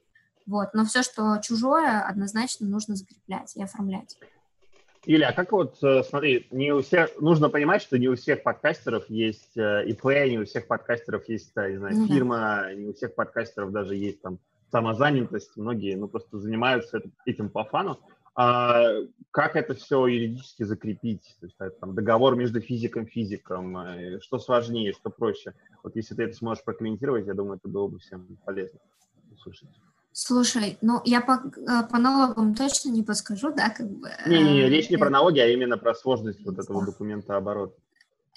Вот. 0.47 0.75
Но 0.75 0.85
все, 0.85 1.03
что 1.03 1.39
чужое, 1.43 2.01
однозначно 2.01 2.67
нужно 2.67 2.97
закреплять 2.97 3.57
и 3.57 3.63
оформлять. 3.63 4.17
Илья, 5.09 5.29
а 5.29 5.33
как 5.33 5.53
вот, 5.53 5.79
э, 5.85 6.03
смотри, 6.03 6.49
не 6.51 6.73
у 6.73 6.83
всех, 6.83 7.21
нужно 7.21 7.49
понимать, 7.49 7.81
что 7.81 7.97
не 7.97 8.09
у 8.09 8.17
всех 8.17 8.43
подкастеров 8.43 9.09
есть 9.09 9.57
э, 9.57 9.85
ИП, 9.87 10.05
не 10.05 10.41
у 10.41 10.45
всех 10.45 10.67
подкастеров 10.67 11.29
есть, 11.29 11.53
э, 11.55 11.71
не 11.71 11.77
знаю, 11.77 11.97
ну, 11.97 12.07
фирма, 12.09 12.63
да. 12.65 12.75
не 12.75 12.89
у 12.89 12.93
всех 12.93 13.15
подкастеров 13.15 13.71
даже 13.71 13.95
есть 13.95 14.21
там 14.21 14.41
самозанятость, 14.73 15.57
многие, 15.57 15.95
ну, 15.95 16.09
просто 16.09 16.41
занимаются 16.41 17.03
этим 17.25 17.51
по 17.51 17.63
фану. 17.63 18.01
А 18.35 18.95
как 19.31 19.55
это 19.55 19.75
все 19.75 20.09
юридически 20.09 20.65
закрепить? 20.65 21.37
То 21.39 21.47
есть, 21.47 21.57
это, 21.61 21.77
там, 21.79 21.95
договор 21.95 22.35
между 22.35 22.61
физиком 22.61 23.05
и 23.05 23.09
физиком, 23.09 23.79
что 24.21 24.41
сложнее, 24.41 24.93
что 24.93 25.11
проще? 25.11 25.55
Вот 25.85 25.95
если 25.95 26.17
ты 26.17 26.25
это 26.25 26.37
сможешь 26.37 26.65
прокомментировать, 26.65 27.29
я 27.29 27.35
думаю, 27.35 27.59
это 27.59 27.69
было 27.69 27.87
бы 27.87 28.01
всем 28.01 28.27
полезно 28.45 28.81
услышать. 29.33 29.69
Слушай, 30.19 30.79
ну 30.81 31.03
я 31.05 31.21
по, 31.21 31.43
э, 31.45 31.83
по 31.91 31.99
налогам 31.99 32.55
точно 32.55 32.89
не 32.89 33.03
подскажу, 33.03 33.53
да, 33.53 33.69
как 33.69 33.87
бы. 33.87 34.09
Не-не, 34.27 34.63
э, 34.63 34.69
речь 34.71 34.89
не 34.89 34.97
про 34.97 35.11
налоги, 35.11 35.41
а 35.41 35.47
именно 35.47 35.77
про 35.77 35.95
сложность 35.95 36.43
вот 36.43 36.59
этого 36.59 36.87
документа 36.87 37.37
оборота. 37.37 37.75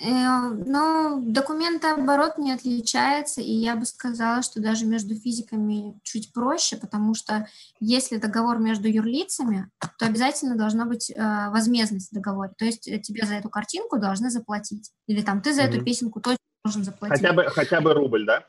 Э, 0.02 0.50
ну, 0.50 1.22
документооборот 1.26 2.38
не 2.38 2.52
отличается, 2.52 3.40
и 3.40 3.54
я 3.54 3.78
бы 3.78 3.86
сказала, 3.86 4.42
что 4.42 4.62
даже 4.62 4.86
между 4.86 5.16
физиками 5.16 5.98
чуть 6.04 6.34
проще, 6.34 6.76
потому 6.76 7.14
что 7.14 7.48
если 7.80 8.18
договор 8.18 8.60
между 8.60 8.90
юрлицами, 8.90 9.72
то 9.98 10.06
обязательно 10.06 10.58
должна 10.58 10.84
быть 10.84 11.10
э, 11.10 11.16
возмездность 11.50 12.12
в 12.12 12.14
договоре. 12.14 12.52
То 12.58 12.66
есть 12.66 12.82
тебе 12.82 13.26
за 13.26 13.36
эту 13.36 13.48
картинку 13.48 14.00
должны 14.00 14.30
заплатить. 14.30 14.92
Или 15.08 15.22
там 15.22 15.42
ты 15.42 15.54
за 15.54 15.62
mm-hmm. 15.62 15.76
эту 15.76 15.86
песенку 15.86 16.20
точно 16.20 16.40
должен 16.66 16.84
заплатить. 16.84 17.22
Хотя 17.22 17.32
бы, 17.34 17.44
хотя 17.46 17.80
бы 17.80 17.94
рубль, 17.94 18.26
да? 18.26 18.44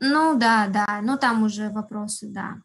Ну 0.00 0.38
да, 0.38 0.68
да, 0.68 1.00
но 1.02 1.16
там 1.16 1.42
уже 1.42 1.70
вопросы, 1.70 2.28
да, 2.28 2.56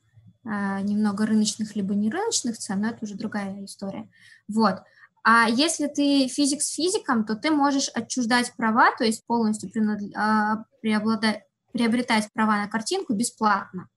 а, 0.44 0.82
немного 0.82 1.26
рыночных 1.26 1.76
либо 1.76 1.94
не 1.96 2.10
рыночных 2.10 2.58
цен, 2.58 2.82
но 2.82 2.90
это 2.90 3.00
уже 3.02 3.16
другая 3.16 3.64
история. 3.64 4.10
Вот. 4.48 4.82
А 5.24 5.48
если 5.48 5.88
ты 5.88 6.28
физик 6.28 6.62
с 6.62 6.74
физиком, 6.74 7.26
то 7.26 7.36
ты 7.36 7.52
можешь 7.52 7.90
отчуждать 7.94 8.54
права, 8.56 8.96
то 8.98 9.04
есть 9.04 9.26
полностью 9.26 9.70
а, 10.16 10.66
приобретать 10.82 12.30
права 12.34 12.58
на 12.58 12.68
картинку 12.68 13.14
бесплатно. 13.14 13.88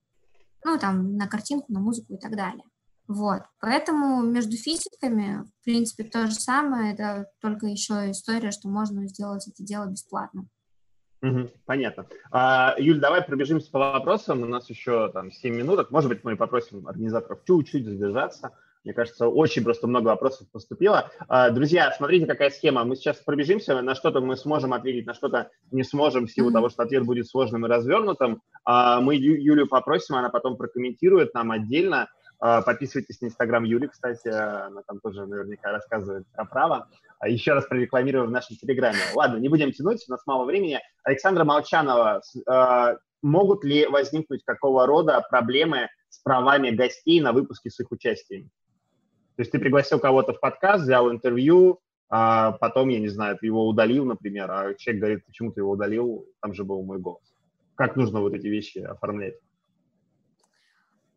Ну, 0.63 0.77
там, 0.79 1.17
на 1.17 1.27
картинку, 1.27 1.71
на 1.73 1.79
музыку 1.79 2.13
и 2.13 2.17
так 2.17 2.35
далее. 2.35 2.63
Вот. 3.07 3.43
Поэтому 3.59 4.21
между 4.23 4.55
физиками, 4.55 5.43
в 5.43 5.63
принципе, 5.63 6.03
то 6.03 6.27
же 6.27 6.33
самое, 6.33 6.93
это 6.93 7.27
только 7.39 7.67
еще 7.67 8.11
история, 8.11 8.51
что 8.51 8.67
можно 8.67 9.07
сделать 9.07 9.47
это 9.47 9.63
дело 9.63 9.85
бесплатно. 9.85 10.47
Угу, 11.25 11.49
понятно. 11.65 12.05
А, 12.31 12.75
Юль, 12.77 12.99
давай 12.99 13.23
пробежимся 13.23 13.71
по 13.71 13.79
вопросам. 13.79 14.43
У 14.43 14.45
нас 14.45 14.69
еще 14.69 15.09
там 15.09 15.31
7 15.31 15.55
минуток. 15.55 15.89
Может 15.89 16.09
быть, 16.09 16.23
мы 16.23 16.35
попросим 16.35 16.87
организаторов 16.87 17.39
чуть-чуть 17.47 17.85
задержаться. 17.85 18.51
Мне 18.83 18.93
кажется, 18.93 19.27
очень 19.27 19.63
просто 19.63 19.87
много 19.87 20.09
вопросов 20.09 20.47
поступило. 20.51 21.09
А, 21.27 21.49
друзья, 21.49 21.91
смотрите, 21.97 22.27
какая 22.27 22.51
схема. 22.51 22.83
Мы 22.83 22.95
сейчас 22.95 23.17
пробежимся, 23.17 23.81
на 23.81 23.95
что-то 23.95 24.21
мы 24.21 24.37
сможем 24.37 24.73
ответить, 24.73 25.07
на 25.07 25.15
что-то 25.15 25.49
не 25.71 25.83
сможем, 25.83 26.27
в 26.27 26.31
силу 26.31 26.49
mm-hmm. 26.49 26.53
того, 26.53 26.69
что 26.69 26.83
ответ 26.83 27.03
будет 27.03 27.27
сложным 27.27 27.65
и 27.65 27.69
развернутым. 27.69 28.43
А, 28.63 29.01
мы 29.01 29.15
Юлю 29.15 29.65
попросим, 29.67 30.15
она 30.15 30.29
потом 30.29 30.55
прокомментирует 30.57 31.33
нам 31.33 31.49
отдельно. 31.49 32.09
А, 32.39 32.61
подписывайтесь 32.61 33.21
на 33.21 33.27
Инстаграм 33.27 33.63
Юли, 33.63 33.87
кстати, 33.87 34.27
она 34.27 34.81
там 34.83 34.99
тоже 34.99 35.25
наверняка 35.25 35.71
рассказывает 35.71 36.25
про 36.33 36.45
право. 36.45 36.89
А 37.19 37.29
еще 37.29 37.53
раз 37.53 37.65
прорекламирую 37.65 38.27
в 38.27 38.31
нашем 38.31 38.57
Телеграме. 38.57 38.99
Ладно, 39.13 39.37
не 39.37 39.49
будем 39.49 39.71
тянуть, 39.71 40.03
у 40.07 40.11
нас 40.11 40.21
мало 40.25 40.45
времени. 40.45 40.79
Александра 41.03 41.43
Молчанова, 41.43 42.21
а, 42.47 42.97
могут 43.21 43.63
ли 43.63 43.87
возникнуть 43.87 44.43
какого 44.43 44.85
рода 44.85 45.25
проблемы 45.29 45.89
с 46.09 46.19
правами 46.19 46.69
гостей 46.71 47.21
на 47.21 47.31
выпуске 47.31 47.69
с 47.69 47.79
их 47.79 47.91
участием? 47.91 48.49
То 49.35 49.41
есть 49.41 49.51
ты 49.51 49.59
пригласил 49.59 49.99
кого-то 49.99 50.33
в 50.33 50.39
подкаст, 50.39 50.83
взял 50.83 51.11
интервью, 51.11 51.79
а 52.09 52.53
потом, 52.53 52.89
я 52.89 52.99
не 52.99 53.09
знаю, 53.09 53.37
ты 53.37 53.47
его 53.47 53.67
удалил, 53.67 54.05
например, 54.05 54.49
а 54.51 54.73
человек 54.75 55.01
говорит, 55.01 55.25
почему 55.25 55.51
ты 55.51 55.61
его 55.61 55.71
удалил, 55.71 56.25
там 56.41 56.53
же 56.53 56.63
был 56.63 56.83
мой 56.83 56.99
голос. 56.99 57.23
Как 57.75 57.95
нужно 57.95 58.21
вот 58.21 58.33
эти 58.33 58.47
вещи 58.47 58.79
оформлять? 58.79 59.35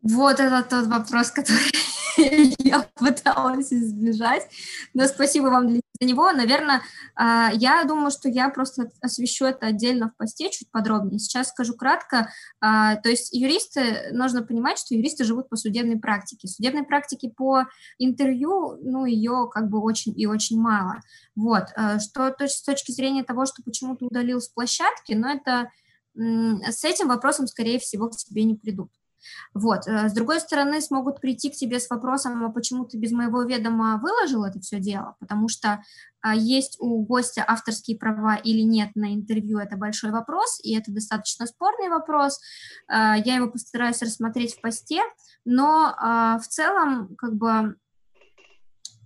Вот 0.01 0.39
это 0.39 0.63
тот 0.63 0.87
вопрос, 0.87 1.31
который 1.31 1.71
я 2.59 2.87
пыталась 2.95 3.71
избежать. 3.73 4.47
Но 4.93 5.05
спасибо 5.07 5.47
вам 5.47 5.69
за 5.69 6.07
него, 6.07 6.31
наверное, 6.31 6.81
а, 7.15 7.51
я 7.53 7.83
думаю, 7.83 8.11
что 8.11 8.29
я 8.29 8.49
просто 8.49 8.89
освещу 9.01 9.45
это 9.45 9.67
отдельно 9.67 10.09
в 10.09 10.15
посте 10.15 10.49
чуть 10.49 10.71
подробнее. 10.71 11.19
Сейчас 11.19 11.49
скажу 11.49 11.75
кратко. 11.75 12.31
А, 12.61 12.95
то 12.95 13.09
есть 13.09 13.33
юристы, 13.33 14.09
нужно 14.11 14.41
понимать, 14.41 14.79
что 14.79 14.95
юристы 14.95 15.25
живут 15.25 15.49
по 15.49 15.57
судебной 15.57 15.99
практике. 15.99 16.47
Судебной 16.47 16.83
практики 16.83 17.31
по 17.35 17.65
интервью, 17.97 18.77
ну, 18.81 19.05
ее 19.05 19.49
как 19.51 19.69
бы 19.69 19.81
очень 19.81 20.17
и 20.17 20.25
очень 20.25 20.59
мало. 20.59 21.01
Вот. 21.35 21.65
А, 21.75 21.99
что 21.99 22.31
то, 22.31 22.47
с 22.47 22.61
точки 22.61 22.91
зрения 22.91 23.23
того, 23.23 23.45
что 23.45 23.61
почему 23.63 23.97
то 23.97 24.05
удалил 24.05 24.39
с 24.39 24.47
площадки, 24.47 25.13
но 25.13 25.29
это 25.29 25.69
с 26.15 26.83
этим 26.83 27.07
вопросом, 27.07 27.47
скорее 27.47 27.79
всего, 27.79 28.09
к 28.09 28.15
тебе 28.17 28.43
не 28.43 28.55
придут. 28.55 28.89
Вот. 29.53 29.87
Э, 29.87 30.09
с 30.09 30.13
другой 30.13 30.39
стороны, 30.39 30.81
смогут 30.81 31.21
прийти 31.21 31.49
к 31.49 31.55
тебе 31.55 31.79
с 31.79 31.89
вопросом, 31.89 32.43
а 32.45 32.51
почему 32.51 32.85
ты 32.85 32.97
без 32.97 33.11
моего 33.11 33.43
ведома 33.43 33.99
выложил 34.01 34.43
это 34.43 34.59
все 34.59 34.79
дело, 34.79 35.15
потому 35.19 35.47
что 35.47 35.83
а, 36.21 36.35
есть 36.35 36.77
у 36.79 37.03
гостя 37.03 37.43
авторские 37.47 37.97
права 37.97 38.35
или 38.35 38.61
нет 38.61 38.91
на 38.95 39.13
интервью, 39.13 39.59
это 39.59 39.77
большой 39.77 40.11
вопрос, 40.11 40.59
и 40.63 40.75
это 40.75 40.91
достаточно 40.91 41.45
спорный 41.45 41.89
вопрос. 41.89 42.39
А, 42.87 43.17
я 43.17 43.35
его 43.35 43.49
постараюсь 43.49 44.01
рассмотреть 44.01 44.55
в 44.55 44.61
посте, 44.61 45.01
но 45.45 45.93
а, 45.97 46.39
в 46.39 46.47
целом, 46.47 47.15
как 47.15 47.35
бы, 47.35 47.75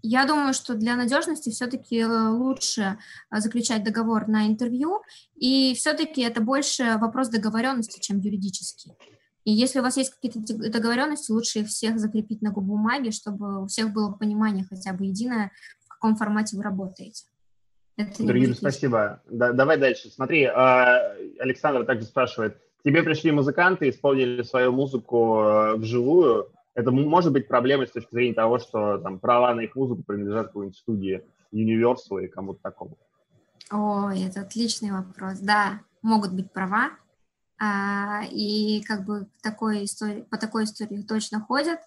я 0.01 0.25
думаю, 0.25 0.53
что 0.53 0.73
для 0.73 0.95
надежности 0.95 1.49
все-таки 1.49 1.99
э, 1.99 2.27
лучше 2.27 2.97
заключать 3.31 3.85
договор 3.85 4.27
на 4.27 4.47
интервью, 4.47 5.01
и 5.35 5.73
все-таки 5.75 6.21
это 6.21 6.41
больше 6.41 6.97
вопрос 6.97 7.29
договоренности, 7.29 8.01
чем 8.01 8.19
юридический. 8.19 8.91
И 9.45 9.51
если 9.51 9.79
у 9.79 9.83
вас 9.83 9.97
есть 9.97 10.13
какие-то 10.13 10.69
договоренности, 10.69 11.31
лучше 11.31 11.59
их 11.59 11.67
всех 11.67 11.99
закрепить 11.99 12.41
на 12.41 12.51
бумаге, 12.51 13.11
чтобы 13.11 13.63
у 13.63 13.67
всех 13.67 13.91
было 13.91 14.11
понимание 14.11 14.65
хотя 14.69 14.93
бы 14.93 15.05
единое, 15.05 15.51
в 15.85 15.89
каком 15.89 16.15
формате 16.15 16.55
вы 16.55 16.63
работаете. 16.63 17.25
Дорогие, 17.97 18.55
спасибо. 18.55 19.21
Да, 19.29 19.51
давай 19.51 19.77
дальше. 19.77 20.09
Смотри, 20.09 20.45
а, 20.45 21.15
Александр 21.39 21.85
также 21.85 22.05
спрашивает. 22.05 22.57
К 22.79 22.83
тебе 22.83 23.03
пришли 23.03 23.31
музыканты, 23.31 23.89
исполнили 23.89 24.41
свою 24.41 24.71
музыку 24.71 25.41
э, 25.41 25.75
вживую. 25.75 26.49
Это 26.73 26.91
может 26.91 27.31
быть 27.31 27.47
проблемой 27.47 27.87
с 27.87 27.91
точки 27.91 28.13
зрения 28.13 28.33
того, 28.33 28.59
что 28.59 28.97
там 28.97 29.19
права 29.19 29.53
на 29.53 29.61
их 29.61 29.75
музыку 29.75 30.03
принадлежат 30.03 30.47
какой-нибудь 30.47 30.77
студии 30.77 31.23
Universal 31.53 32.19
или 32.19 32.27
кому-то 32.27 32.59
такому? 32.61 32.97
Ой, 33.71 34.23
это 34.23 34.41
отличный 34.41 34.91
вопрос. 34.91 35.39
Да, 35.39 35.81
могут 36.01 36.33
быть 36.33 36.51
права, 36.51 36.89
и 38.31 38.83
как 38.87 39.05
бы 39.05 39.27
такой 39.41 39.85
истории, 39.85 40.21
по 40.21 40.37
такой 40.37 40.65
истории 40.65 41.01
точно 41.01 41.39
ходят, 41.39 41.79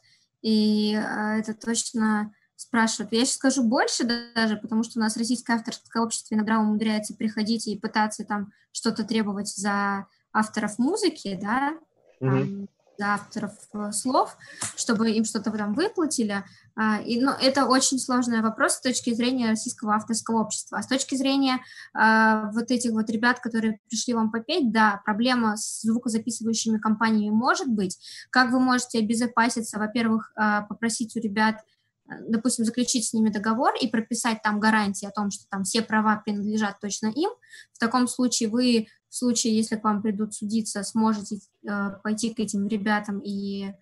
и 0.42 0.94
а, 0.94 1.36
это 1.36 1.54
точно 1.54 2.32
спрашивают. 2.54 3.12
Я 3.12 3.24
сейчас 3.24 3.34
скажу 3.34 3.62
больше 3.62 4.04
даже, 4.34 4.56
потому 4.56 4.82
что 4.82 4.98
у 4.98 5.02
нас 5.02 5.16
российское 5.16 5.54
авторское 5.54 6.02
общество 6.02 6.34
иногда 6.34 6.58
умудряется 6.58 7.14
приходить 7.14 7.66
и 7.66 7.78
пытаться 7.78 8.24
там 8.24 8.52
что-то 8.72 9.04
требовать 9.04 9.48
за 9.48 10.06
авторов 10.32 10.78
музыки, 10.78 11.38
да, 11.40 11.78
mm-hmm 12.20 12.68
авторов 13.00 13.52
э, 13.72 13.92
слов, 13.92 14.36
чтобы 14.76 15.10
им 15.10 15.24
что-то 15.24 15.50
там 15.50 15.74
выплатили. 15.74 16.44
А, 16.78 17.00
и, 17.00 17.20
ну, 17.20 17.30
это 17.30 17.64
очень 17.64 17.98
сложный 17.98 18.42
вопрос 18.42 18.74
с 18.74 18.80
точки 18.80 19.14
зрения 19.14 19.48
российского 19.48 19.94
авторского 19.94 20.42
общества. 20.42 20.78
А 20.78 20.82
с 20.82 20.86
точки 20.86 21.14
зрения 21.14 21.60
а, 21.94 22.50
вот 22.52 22.70
этих 22.70 22.92
вот 22.92 23.08
ребят, 23.08 23.40
которые 23.40 23.80
пришли 23.88 24.12
вам 24.12 24.30
попеть, 24.30 24.72
да, 24.72 25.00
проблема 25.04 25.56
с 25.56 25.80
звукозаписывающими 25.82 26.78
компаниями 26.78 27.34
может 27.34 27.68
быть. 27.68 27.98
Как 28.30 28.52
вы 28.52 28.60
можете 28.60 28.98
обезопаситься? 28.98 29.78
Во-первых, 29.78 30.32
а, 30.36 30.62
попросить 30.62 31.16
у 31.16 31.20
ребят 31.20 31.56
допустим, 32.28 32.64
заключить 32.64 33.04
с 33.04 33.12
ними 33.12 33.30
договор 33.30 33.74
и 33.80 33.88
прописать 33.88 34.40
там 34.40 34.60
гарантии 34.60 35.06
о 35.06 35.10
том, 35.10 35.32
что 35.32 35.44
там 35.50 35.64
все 35.64 35.82
права 35.82 36.22
принадлежат 36.24 36.78
точно 36.80 37.08
им. 37.08 37.30
В 37.72 37.78
таком 37.80 38.06
случае 38.06 38.48
вы 38.48 38.86
случае, 39.16 39.56
если 39.56 39.76
к 39.76 39.84
вам 39.84 40.02
придут 40.02 40.34
судиться, 40.34 40.82
сможете 40.82 41.38
э, 41.68 41.90
пойти 42.02 42.32
к 42.34 42.40
этим 42.40 42.66
ребятам 42.68 43.20
и 43.20 43.72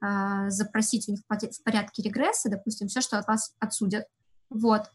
э, 0.00 0.50
запросить 0.50 1.08
у 1.08 1.12
них 1.12 1.20
в 1.20 1.62
порядке 1.62 2.02
регресса, 2.02 2.48
допустим, 2.48 2.88
все, 2.88 3.00
что 3.00 3.18
от 3.18 3.26
вас 3.26 3.54
отсудят. 3.58 4.06
Вот. 4.50 4.90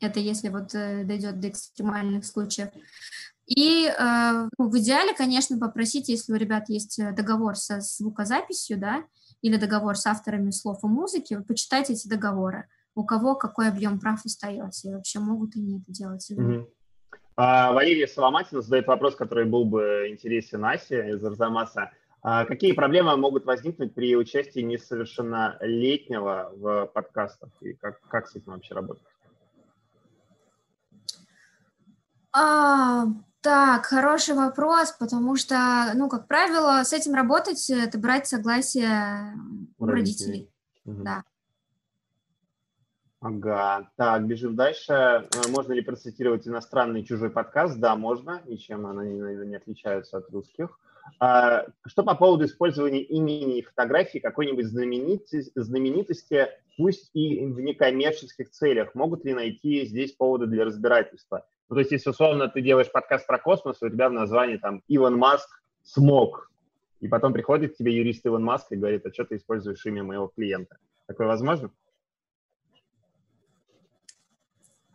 Это 0.00 0.20
если 0.20 0.48
вот 0.48 0.74
э, 0.74 1.04
дойдет 1.04 1.40
до 1.40 1.48
экстремальных 1.48 2.24
случаев. 2.24 2.70
И 3.46 3.86
э, 3.86 4.48
ну, 4.58 4.68
в 4.68 4.78
идеале, 4.78 5.14
конечно, 5.14 5.58
попросите, 5.58 6.12
если 6.12 6.32
у 6.32 6.36
ребят 6.36 6.68
есть 6.68 7.00
договор 7.14 7.56
со 7.56 7.80
звукозаписью, 7.80 8.78
да, 8.78 9.04
или 9.42 9.56
договор 9.56 9.96
с 9.96 10.06
авторами 10.06 10.50
слов 10.50 10.82
и 10.82 10.86
музыки, 10.86 11.34
вы 11.34 11.44
почитайте 11.44 11.92
эти 11.92 12.08
договоры. 12.08 12.68
У 12.94 13.04
кого 13.04 13.34
какой 13.34 13.68
объем 13.68 14.00
прав 14.00 14.24
остается, 14.24 14.88
и 14.88 14.92
вообще 14.92 15.18
могут 15.18 15.54
они 15.54 15.78
это 15.78 15.92
делать. 15.92 16.30
Mm-hmm. 16.30 16.66
А, 17.36 17.72
Валерия 17.72 18.08
Соломатина 18.08 18.62
задает 18.62 18.86
вопрос, 18.86 19.14
который 19.14 19.44
был 19.44 19.64
бы 19.66 20.06
интересен 20.08 20.64
Асе 20.64 21.10
из 21.10 21.24
Арзамаса. 21.24 21.92
А 22.22 22.44
какие 22.44 22.72
проблемы 22.72 23.16
могут 23.16 23.44
возникнуть 23.44 23.94
при 23.94 24.16
участии 24.16 24.60
несовершеннолетнего 24.60 26.50
в 26.56 26.86
подкастах? 26.86 27.50
И 27.60 27.74
как, 27.74 28.00
как 28.08 28.26
с 28.26 28.36
этим 28.36 28.52
вообще 28.52 28.74
работать? 28.74 29.04
А, 32.32 33.04
так, 33.42 33.86
хороший 33.86 34.34
вопрос, 34.34 34.92
потому 34.98 35.36
что, 35.36 35.92
ну, 35.94 36.08
как 36.08 36.26
правило, 36.26 36.82
с 36.82 36.92
этим 36.92 37.14
работать– 37.14 37.70
это 37.70 37.98
брать 37.98 38.26
согласие 38.26 39.34
у 39.78 39.86
родителей. 39.86 40.26
родителей. 40.26 40.50
Угу. 40.84 41.02
Да. 41.04 41.22
Ага, 43.20 43.90
так, 43.96 44.26
бежим 44.26 44.56
дальше. 44.56 44.92
Э, 44.92 45.22
можно 45.48 45.72
ли 45.72 45.80
процитировать 45.80 46.46
иностранный 46.46 47.02
чужой 47.02 47.30
подкаст? 47.30 47.78
Да, 47.78 47.96
можно, 47.96 48.42
ничем 48.46 48.86
они 48.86 49.14
не 49.46 49.56
отличаются 49.56 50.18
от 50.18 50.30
русских. 50.30 50.78
А, 51.18 51.66
что 51.86 52.02
по 52.02 52.14
поводу 52.14 52.44
использования 52.44 53.02
имени 53.02 53.58
и 53.58 53.62
фотографии 53.62 54.18
какой-нибудь 54.18 54.66
знаменитости, 54.66 55.50
знаменитости, 55.54 56.48
пусть 56.76 57.10
и 57.14 57.46
в 57.46 57.60
некоммерческих 57.60 58.50
целях? 58.50 58.94
Могут 58.94 59.24
ли 59.24 59.32
найти 59.32 59.86
здесь 59.86 60.12
поводы 60.12 60.46
для 60.46 60.64
разбирательства? 60.64 61.46
Ну, 61.68 61.76
то 61.76 61.80
есть, 61.80 61.92
если 61.92 62.10
условно 62.10 62.48
ты 62.48 62.60
делаешь 62.60 62.92
подкаст 62.92 63.26
про 63.26 63.38
космос, 63.38 63.82
у 63.82 63.88
тебя 63.88 64.08
в 64.08 64.12
названии 64.12 64.56
там 64.56 64.82
Иван 64.88 65.16
Маск 65.16 65.48
смог, 65.84 66.50
и 67.00 67.08
потом 67.08 67.32
приходит 67.32 67.74
к 67.74 67.76
тебе 67.76 67.96
юрист 67.96 68.26
Иван 68.26 68.44
Маск 68.44 68.72
и 68.72 68.76
говорит, 68.76 69.06
а 69.06 69.12
что 69.12 69.24
ты 69.24 69.36
используешь 69.36 69.84
имя 69.86 70.02
моего 70.02 70.28
клиента? 70.28 70.76
Такое 71.06 71.26
возможно? 71.26 71.70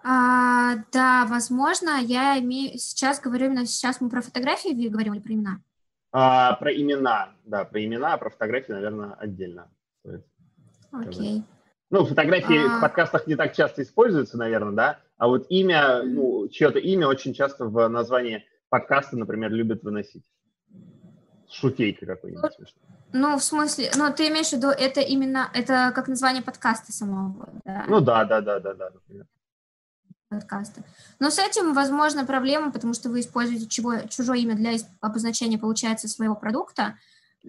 А, 0.04 0.78
да, 0.92 1.26
возможно. 1.30 2.00
Я 2.02 2.40
имею... 2.40 2.78
Сейчас 2.78 3.20
говорю 3.20 3.48
именно... 3.48 3.66
Сейчас 3.66 4.02
мы 4.02 4.10
про 4.10 4.22
фотографии 4.22 4.88
говорим 4.88 5.14
или 5.14 5.22
про 5.22 5.34
имена? 5.34 5.60
А, 6.12 6.54
про 6.56 6.74
имена, 6.74 7.30
да, 7.46 7.64
про 7.64 7.84
имена, 7.86 8.14
а 8.14 8.18
про 8.18 8.30
фотографии, 8.30 8.74
наверное, 8.74 9.14
отдельно. 9.14 9.70
Окей. 10.92 11.44
Ну, 11.90 12.06
фотографии 12.06 12.58
а... 12.58 12.78
в 12.78 12.82
подкастах 12.82 13.28
не 13.28 13.36
так 13.36 13.54
часто 13.54 13.84
используются, 13.84 14.38
наверное, 14.38 14.74
да, 14.74 15.00
а 15.18 15.28
вот 15.28 15.46
имя, 15.50 16.04
ну, 16.04 16.48
чье-то 16.50 16.80
имя 16.80 17.08
очень 17.08 17.34
часто 17.34 17.66
в 17.66 17.88
названии 17.88 18.46
подкаста, 18.70 19.18
например, 19.18 19.52
любят 19.52 19.84
выносить. 19.84 20.24
Шутейка 21.50 22.06
какой-нибудь 22.06 22.54
смешной. 22.54 22.86
Ну, 23.14 23.38
в 23.38 23.44
смысле, 23.44 23.92
ну, 23.98 24.14
ты 24.14 24.30
имеешь 24.30 24.50
в 24.50 24.54
виду, 24.54 24.70
это 24.70 25.02
именно, 25.02 25.50
это 25.54 25.92
как 25.94 26.08
название 26.08 26.42
подкаста 26.42 26.94
самого, 26.94 27.50
да? 27.66 27.86
Ну, 27.88 28.00
да, 28.00 28.24
да, 28.26 28.42
да, 28.42 28.60
да, 28.60 28.74
да, 28.74 28.90
например 28.90 29.26
подкаста. 30.32 30.82
Но 31.20 31.30
с 31.30 31.38
этим, 31.38 31.74
возможно, 31.74 32.26
проблема, 32.26 32.72
потому 32.72 32.94
что 32.94 33.10
вы 33.10 33.20
используете 33.20 33.68
чего, 33.68 33.98
чужое 34.10 34.40
имя 34.40 34.56
для 34.56 34.72
обозначения, 35.02 35.58
получается, 35.58 36.08
своего 36.08 36.36
продукта. 36.36 36.96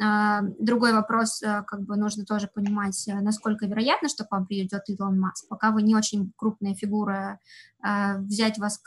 А, 0.00 0.42
другой 0.58 0.92
вопрос, 0.92 1.42
э, 1.42 1.62
как 1.66 1.82
бы 1.82 1.96
нужно 1.96 2.24
тоже 2.24 2.48
понимать, 2.48 3.06
э, 3.08 3.14
насколько 3.20 3.66
вероятно, 3.66 4.08
что 4.08 4.24
к 4.24 4.32
вам 4.32 4.46
придет 4.46 4.82
Илон 4.88 5.20
Маск. 5.20 5.46
Пока 5.48 5.70
вы 5.70 5.82
не 5.82 5.94
очень 5.94 6.32
крупная 6.36 6.74
фигура, 6.74 7.38
э, 7.84 8.18
взять 8.18 8.58
вас, 8.58 8.82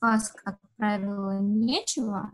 вас 0.00 0.34
как 0.44 0.58
правило, 0.76 1.38
нечего, 1.40 2.30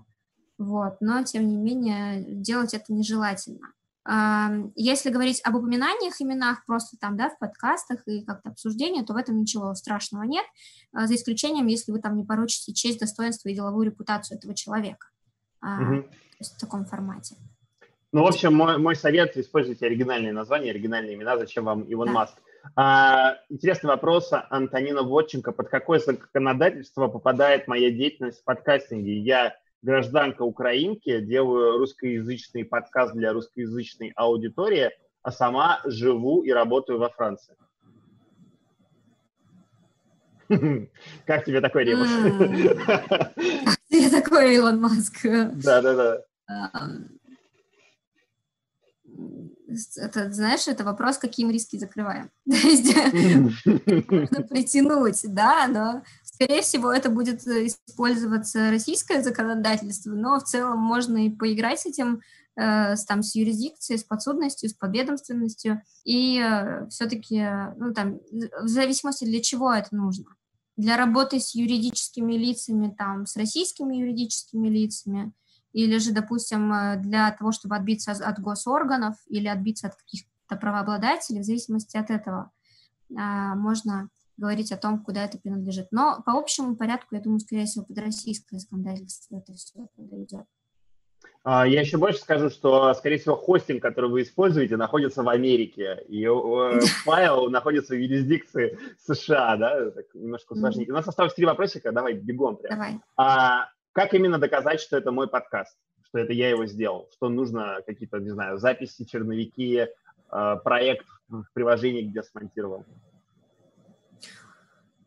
вот, 0.56 0.98
но, 1.00 1.24
тем 1.24 1.48
не 1.48 1.56
менее, 1.56 2.24
делать 2.24 2.74
это 2.74 2.92
нежелательно. 2.92 3.72
Если 4.04 5.10
говорить 5.10 5.40
об 5.44 5.54
упоминаниях, 5.54 6.20
именах 6.20 6.66
просто 6.66 6.96
там, 6.98 7.16
да, 7.16 7.30
в 7.30 7.38
подкастах 7.38 8.00
и 8.06 8.24
как-то 8.24 8.50
обсуждения, 8.50 9.04
то 9.04 9.12
в 9.12 9.16
этом 9.16 9.40
ничего 9.40 9.74
страшного 9.74 10.24
нет, 10.24 10.44
а, 10.92 11.06
за 11.06 11.14
исключением, 11.14 11.68
если 11.68 11.92
вы 11.92 12.00
там 12.00 12.16
не 12.16 12.24
порочите 12.24 12.74
честь, 12.74 12.98
достоинство 12.98 13.48
и 13.48 13.54
деловую 13.54 13.86
репутацию 13.86 14.38
этого 14.38 14.54
человека. 14.54 15.06
Угу. 15.62 16.02
То 16.02 16.38
есть 16.40 16.56
в 16.56 16.58
таком 16.58 16.84
формате. 16.84 17.36
Ну, 18.10 18.24
в 18.24 18.26
общем, 18.26 18.54
мой, 18.54 18.76
мой 18.76 18.96
совет– 18.96 19.36
используйте 19.38 19.86
оригинальные 19.86 20.32
названия, 20.32 20.70
оригинальные 20.70 21.14
имена, 21.14 21.38
зачем 21.38 21.64
вам 21.64 21.84
Иван 21.90 22.08
да. 22.08 22.12
Маск. 22.12 22.34
А, 22.76 23.36
интересный 23.48 23.88
вопрос, 23.88 24.30
Антонина 24.50 25.02
Водченко. 25.02 25.52
Под 25.52 25.68
какое 25.68 25.98
законодательство 25.98 27.08
попадает 27.08 27.68
моя 27.68 27.90
деятельность 27.90 28.40
в 28.40 28.44
подкастинге? 28.44 29.18
Я 29.18 29.56
гражданка 29.82 30.42
украинки, 30.42 31.20
делаю 31.20 31.78
русскоязычный 31.78 32.64
подкаст 32.64 33.14
для 33.14 33.32
русскоязычной 33.32 34.12
аудитории, 34.16 34.90
а 35.22 35.32
сама 35.32 35.80
живу 35.84 36.42
и 36.42 36.50
работаю 36.50 36.98
во 36.98 37.10
Франции. 37.10 37.56
Как 41.26 41.44
тебе 41.44 41.60
такой 41.60 41.84
ребус? 41.84 42.08
Как 42.86 43.34
тебе 43.90 44.10
такой 44.10 44.54
Илон 44.56 44.80
Маск? 44.80 45.24
Да-да-да. 45.24 46.22
Это, 49.96 50.30
знаешь, 50.32 50.68
это 50.68 50.84
вопрос, 50.84 51.18
какие 51.18 51.46
мы 51.46 51.52
риски 51.52 51.78
закрываем. 51.78 52.30
Есть 52.44 52.94
можно 54.10 54.42
притянуть, 54.42 55.20
да, 55.24 55.66
но, 55.68 56.02
скорее 56.42 56.62
всего, 56.62 56.92
это 56.92 57.08
будет 57.08 57.46
использоваться 57.46 58.70
российское 58.70 59.22
законодательство, 59.22 60.10
но 60.10 60.38
в 60.38 60.44
целом 60.44 60.78
можно 60.78 61.26
и 61.26 61.30
поиграть 61.30 61.80
с 61.80 61.86
этим, 61.86 62.20
э, 62.56 62.96
с, 62.96 63.04
там, 63.04 63.22
с 63.22 63.34
юрисдикцией, 63.34 63.98
с 63.98 64.04
подсудностью, 64.04 64.68
с 64.68 64.74
подведомственностью, 64.74 65.82
и 66.04 66.40
э, 66.40 66.88
все-таки, 66.88 67.46
ну, 67.76 67.94
там, 67.94 68.18
в 68.30 68.68
зависимости 68.68 69.24
для 69.24 69.40
чего 69.40 69.72
это 69.72 69.94
нужно. 69.94 70.26
Для 70.76 70.96
работы 70.96 71.38
с 71.38 71.54
юридическими 71.54 72.34
лицами, 72.34 72.92
там, 72.96 73.26
с 73.26 73.36
российскими 73.36 73.96
юридическими 73.96 74.68
лицами, 74.68 75.32
или 75.72 75.98
же, 75.98 76.12
допустим, 76.12 76.72
э, 76.72 76.96
для 76.96 77.30
того, 77.30 77.52
чтобы 77.52 77.76
отбиться 77.76 78.12
от 78.12 78.40
госорганов 78.40 79.14
или 79.28 79.46
отбиться 79.46 79.88
от 79.88 79.94
каких-то 79.94 80.56
правообладателей, 80.56 81.40
в 81.40 81.44
зависимости 81.44 81.96
от 81.96 82.10
этого 82.10 82.50
можно 83.08 84.08
говорить 84.42 84.72
о 84.72 84.76
том, 84.76 85.02
куда 85.04 85.24
это 85.24 85.38
принадлежит. 85.38 85.86
Но 85.92 86.20
по 86.26 86.32
общему 86.32 86.76
порядку, 86.76 87.14
я 87.14 87.20
думаю, 87.20 87.38
скорее 87.38 87.66
всего, 87.66 87.84
под 87.84 87.98
российское 87.98 88.58
законодательство 88.58 89.36
это 89.36 89.54
все 89.54 89.86
подойдет. 89.96 90.44
А, 91.44 91.66
я 91.66 91.80
еще 91.80 91.96
больше 91.96 92.20
скажу, 92.20 92.50
что, 92.50 92.92
скорее 92.94 93.18
всего, 93.18 93.36
хостинг, 93.36 93.80
который 93.80 94.10
вы 94.10 94.22
используете, 94.22 94.76
находится 94.76 95.22
в 95.22 95.28
Америке, 95.28 96.04
и 96.08 96.24
э, 96.24 96.80
файл 97.04 97.50
находится 97.50 97.94
в 97.94 97.98
юрисдикции 97.98 98.78
США, 98.98 99.56
да, 99.56 99.90
так 99.90 100.06
немножко 100.14 100.52
усложнить. 100.52 100.90
У 100.90 100.92
нас 100.92 101.06
осталось 101.06 101.34
три 101.34 101.46
вопросика, 101.46 101.92
давай 101.92 102.14
бегом 102.14 102.56
прям. 102.56 102.78
Давай. 102.78 103.00
А, 103.16 103.68
как 103.92 104.14
именно 104.14 104.38
доказать, 104.38 104.80
что 104.80 104.96
это 104.96 105.12
мой 105.12 105.28
подкаст, 105.28 105.76
что 106.04 106.18
это 106.18 106.32
я 106.32 106.48
его 106.48 106.66
сделал, 106.66 107.08
что 107.12 107.28
нужно 107.28 107.78
какие-то, 107.86 108.18
не 108.18 108.30
знаю, 108.30 108.58
записи, 108.58 109.04
черновики, 109.04 109.86
э, 109.86 110.56
проект 110.64 111.06
в 111.28 111.44
приложении, 111.54 112.02
где 112.02 112.22
смонтировал? 112.22 112.84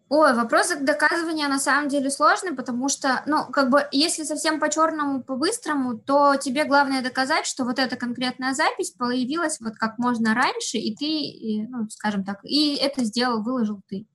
Ой, 0.07 0.35
вопрос 0.35 0.71
доказывания 0.81 1.47
на 1.47 1.57
самом 1.57 1.89
деле 1.89 2.11
сложный, 2.11 2.53
потому 2.53 2.89
что, 2.89 3.23
ну, 3.25 3.45
как 3.45 3.71
бы, 3.71 3.87
если 3.91 4.23
совсем 4.23 4.59
по-черному, 4.59 5.23
по-быстрому, 5.23 5.97
то 5.97 6.35
тебе 6.35 6.63
главное 6.65 7.01
доказать, 7.01 7.47
что 7.47 7.63
вот 7.63 7.79
эта 7.79 7.95
конкретная 7.95 8.53
запись 8.53 8.91
появилась 8.91 9.59
вот 9.59 9.77
как 9.77 9.97
можно 9.97 10.35
раньше, 10.35 10.77
и 10.77 10.95
ты, 10.95 11.67
ну, 11.69 11.89
скажем 11.89 12.23
так, 12.23 12.39
и 12.43 12.75
это 12.75 13.03
сделал, 13.03 13.41
выложил 13.41 13.81
ты. 13.87 14.05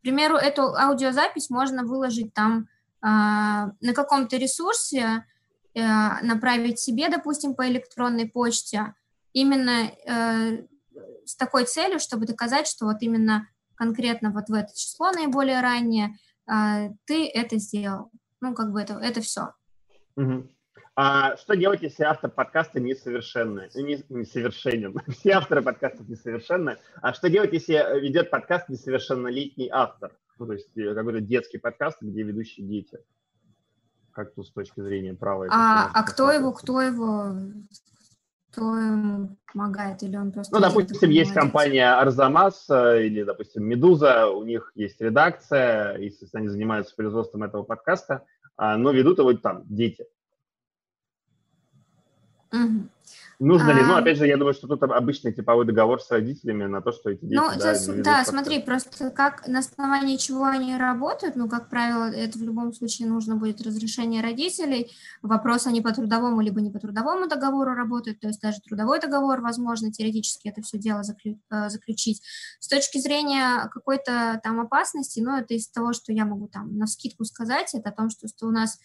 К 0.00 0.02
примеру, 0.02 0.36
эту 0.36 0.76
аудиозапись 0.76 1.48
можно 1.48 1.82
выложить 1.82 2.34
там 2.34 2.68
э, 3.02 3.06
на 3.06 3.94
каком-то 3.94 4.36
ресурсе, 4.36 5.24
э, 5.74 5.80
направить 6.22 6.78
себе, 6.78 7.08
допустим, 7.08 7.54
по 7.54 7.66
электронной 7.66 8.28
почте, 8.28 8.94
именно 9.32 9.90
э, 10.06 10.66
с 11.24 11.36
такой 11.36 11.64
целью, 11.64 12.00
чтобы 12.00 12.26
доказать, 12.26 12.66
что 12.66 12.84
вот 12.84 12.98
именно 13.00 13.48
конкретно 13.78 14.30
вот 14.30 14.48
в 14.48 14.54
это 14.54 14.74
число 14.74 15.12
наиболее 15.12 15.60
раннее, 15.60 16.16
а, 16.46 16.88
ты 17.06 17.28
это 17.28 17.58
сделал. 17.58 18.10
Ну, 18.40 18.54
как 18.54 18.72
бы 18.72 18.80
это, 18.80 18.94
это 18.94 19.20
все. 19.20 19.52
Угу. 20.16 20.48
А 20.96 21.36
что 21.36 21.54
делать, 21.54 21.82
если 21.82 22.02
автор 22.02 22.28
подкаста 22.28 22.80
несовершенный? 22.80 23.70
Ну, 23.72 23.86
не, 23.86 24.04
несовершенен. 24.08 24.98
Все 25.12 25.30
авторы 25.30 25.62
подкастов 25.62 26.08
несовершенны. 26.08 26.78
А 27.00 27.14
что 27.14 27.30
делать, 27.30 27.52
если 27.52 28.00
ведет 28.00 28.30
подкаст 28.30 28.68
несовершеннолетний 28.68 29.68
автор? 29.70 30.16
Ну, 30.40 30.46
то 30.46 30.54
есть 30.54 30.76
э, 30.76 30.94
какой-то 30.94 31.20
детский 31.20 31.58
подкаст, 31.58 31.98
где 32.00 32.24
ведущие 32.24 32.66
дети. 32.66 32.98
Как 34.10 34.34
тут 34.34 34.48
с 34.48 34.50
точки 34.50 34.80
зрения 34.80 35.14
права? 35.14 35.46
А, 35.52 35.88
а 35.94 36.02
кто 36.02 36.32
его, 36.32 36.52
кто 36.52 36.80
его 36.80 37.36
кто 38.50 38.78
ему 38.78 39.36
помогает, 39.52 40.02
или 40.02 40.16
он 40.16 40.32
просто... 40.32 40.54
Ну, 40.54 40.60
допустим, 40.60 41.10
есть 41.10 41.32
компания 41.32 41.92
Арзамас 41.92 42.68
э, 42.70 43.06
или, 43.06 43.22
допустим, 43.22 43.64
Медуза, 43.64 44.28
у 44.28 44.44
них 44.44 44.72
есть 44.74 45.00
редакция, 45.00 45.98
естественно, 45.98 46.40
они 46.40 46.48
занимаются 46.48 46.94
производством 46.96 47.42
этого 47.42 47.62
подкаста, 47.62 48.24
а, 48.56 48.76
но 48.76 48.90
ведут 48.90 49.18
его 49.18 49.32
там 49.34 49.64
дети. 49.68 50.06
Угу. 52.52 52.88
Нужно 53.40 53.70
ли? 53.70 53.82
Ну, 53.82 53.94
опять 53.94 54.18
же, 54.18 54.26
я 54.26 54.36
думаю, 54.36 54.52
что 54.52 54.66
тут 54.66 54.82
обычный 54.82 55.32
типовой 55.32 55.64
договор 55.64 56.02
с 56.02 56.10
родителями 56.10 56.64
на 56.64 56.80
то, 56.80 56.90
что 56.90 57.10
эти 57.10 57.24
дети... 57.24 57.34
Ну, 57.34 57.48
да, 57.56 57.72
это, 57.72 58.02
да 58.02 58.24
смотри, 58.24 58.60
просто 58.60 59.10
как 59.10 59.46
на 59.46 59.60
основании 59.60 60.16
чего 60.16 60.44
они 60.44 60.76
работают, 60.76 61.36
ну, 61.36 61.48
как 61.48 61.68
правило, 61.68 62.10
это 62.10 62.36
в 62.36 62.42
любом 62.42 62.72
случае 62.72 63.06
нужно 63.06 63.36
будет 63.36 63.62
разрешение 63.62 64.22
родителей. 64.22 64.90
Вопрос, 65.22 65.68
они 65.68 65.80
по 65.80 65.92
трудовому 65.92 66.40
либо 66.40 66.60
не 66.60 66.70
по 66.70 66.80
трудовому 66.80 67.28
договору 67.28 67.74
работают, 67.74 68.18
то 68.18 68.26
есть 68.26 68.40
даже 68.40 68.60
трудовой 68.60 69.00
договор, 69.00 69.40
возможно, 69.40 69.92
теоретически 69.92 70.48
это 70.48 70.62
все 70.62 70.76
дело 70.76 71.04
заклю, 71.04 71.38
э, 71.50 71.68
заключить. 71.68 72.22
С 72.58 72.66
точки 72.66 72.98
зрения 72.98 73.68
какой-то 73.72 74.40
там 74.42 74.58
опасности, 74.58 75.20
ну, 75.20 75.36
это 75.36 75.54
из 75.54 75.68
того, 75.68 75.92
что 75.92 76.12
я 76.12 76.24
могу 76.24 76.48
там 76.48 76.76
на 76.76 76.88
скидку 76.88 77.24
сказать, 77.24 77.72
это 77.72 77.90
о 77.90 77.92
том, 77.92 78.10
что, 78.10 78.26
что 78.26 78.46
у 78.46 78.50
нас 78.50 78.80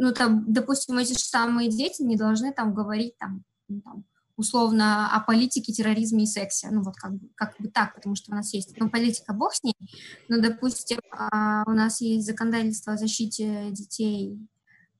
ну, 0.00 0.12
там, 0.12 0.44
допустим, 0.46 0.96
эти 0.96 1.12
же 1.12 1.18
самые 1.18 1.68
дети 1.68 2.02
не 2.02 2.16
должны 2.16 2.52
там 2.52 2.72
говорить 2.72 3.18
там 3.18 3.44
ну, 3.68 3.80
там, 3.80 4.04
условно 4.38 5.14
о 5.14 5.20
политике, 5.20 5.72
терроризме 5.72 6.24
и 6.24 6.26
сексе. 6.26 6.68
Ну 6.70 6.82
вот 6.82 6.94
как 6.96 7.12
бы, 7.14 7.28
как 7.34 7.56
бы 7.58 7.68
так, 7.68 7.94
потому 7.94 8.14
что 8.14 8.32
у 8.32 8.34
нас 8.34 8.54
есть, 8.54 8.78
ну 8.78 8.88
политика 8.88 9.34
бог 9.34 9.52
с 9.52 9.62
ней, 9.62 9.74
но, 10.28 10.40
допустим, 10.40 11.00
а, 11.10 11.64
у 11.66 11.72
нас 11.72 12.00
есть 12.00 12.26
законодательство 12.26 12.92
о 12.92 12.96
защите 12.96 13.70
детей, 13.72 14.38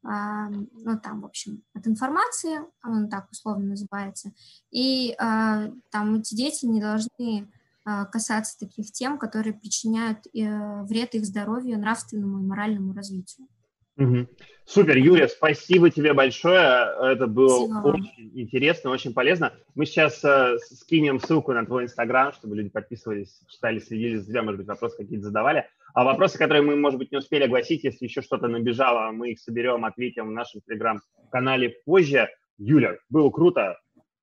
а, 0.03 0.49
ну 0.51 0.99
там, 0.99 1.23
в 1.23 1.27
общем, 1.27 1.63
от 1.73 1.87
информации, 1.87 2.61
он 2.85 3.09
так 3.09 3.31
условно 3.31 3.69
называется, 3.69 4.33
и 4.73 5.15
а, 5.19 5.71
там 5.91 6.17
эти 6.17 6.35
дети 6.35 6.67
не 6.67 6.81
должны 6.81 7.51
касаться 8.13 8.59
таких 8.59 8.93
тем, 8.93 9.17
которые 9.17 9.55
причиняют 9.55 10.27
э, 10.27 10.83
вред 10.83 11.15
их 11.15 11.25
здоровью, 11.25 11.79
нравственному 11.79 12.39
и 12.39 12.47
моральному 12.47 12.93
развитию. 12.93 13.49
Угу. 13.99 14.29
Супер, 14.65 14.97
Юля, 14.97 15.29
спасибо 15.29 15.91
тебе 15.91 16.13
большое. 16.13 16.89
Это 17.03 17.27
было 17.27 17.67
спасибо. 17.67 17.89
очень 17.89 18.31
интересно, 18.35 18.91
очень 18.91 19.13
полезно. 19.13 19.53
Мы 19.75 19.87
сейчас 19.87 20.23
э, 20.25 20.57
скинем 20.71 21.19
ссылку 21.19 21.53
на 21.53 21.67
твой 21.67 21.85
инстаграм, 21.85 22.33
чтобы 22.33 22.55
люди 22.55 22.69
подписывались, 22.69 23.41
читали, 23.49 23.81
следили 23.81 24.17
за 24.17 24.27
тебя, 24.29 24.43
может 24.43 24.59
быть, 24.59 24.69
вопросы 24.69 24.99
какие-то 24.99 25.25
задавали. 25.25 25.67
А 25.95 26.05
вопросы, 26.05 26.39
которые 26.39 26.63
мы, 26.63 26.77
может 26.77 26.99
быть, 26.99 27.11
не 27.11 27.19
успели 27.19 27.45
огласить, 27.45 27.83
если 27.83 28.05
еще 28.05 28.23
что-то 28.23 28.47
набежало, 28.47 29.11
мы 29.11 29.33
их 29.33 29.41
соберем, 29.41 29.85
ответим 29.85 30.29
в 30.29 30.33
нашем 30.33 30.61
телеграм-канале 30.61 31.77
позже. 31.85 32.29
Юля, 32.59 32.99
было 33.09 33.31
круто. 33.31 33.79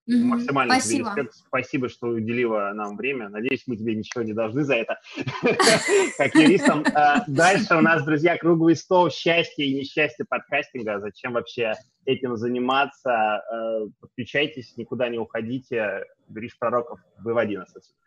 Mm-hmm. 0.08 0.24
Максимально 0.24 0.74
Спасибо. 0.76 1.12
тебе 1.12 1.24
респект. 1.24 1.48
Спасибо, 1.48 1.90
что 1.90 2.08
уделила 2.08 2.72
нам 2.74 2.96
время. 2.96 3.30
Надеюсь, 3.30 3.64
мы 3.66 3.76
тебе 3.76 3.96
ничего 3.96 4.24
не 4.24 4.34
должны 4.34 4.64
за 4.64 4.76
это, 4.76 5.00
как 6.18 6.36
юристам. 6.36 6.84
А, 6.94 7.24
дальше 7.28 7.76
у 7.76 7.82
нас, 7.82 8.06
друзья, 8.06 8.38
круглый 8.38 8.76
стол 8.76 9.10
счастья 9.10 9.64
и 9.64 9.74
несчастья 9.74 10.26
подкастинга. 10.30 11.00
Зачем 11.00 11.34
вообще 11.34 11.74
этим 12.06 12.38
заниматься? 12.38 13.12
А, 13.12 13.88
подключайтесь, 14.00 14.78
никуда 14.78 15.10
не 15.10 15.18
уходите. 15.18 16.06
Гриш 16.28 16.58
Пророков, 16.58 17.00
выводи 17.20 17.58
нас 17.58 17.76
отсюда. 17.76 18.05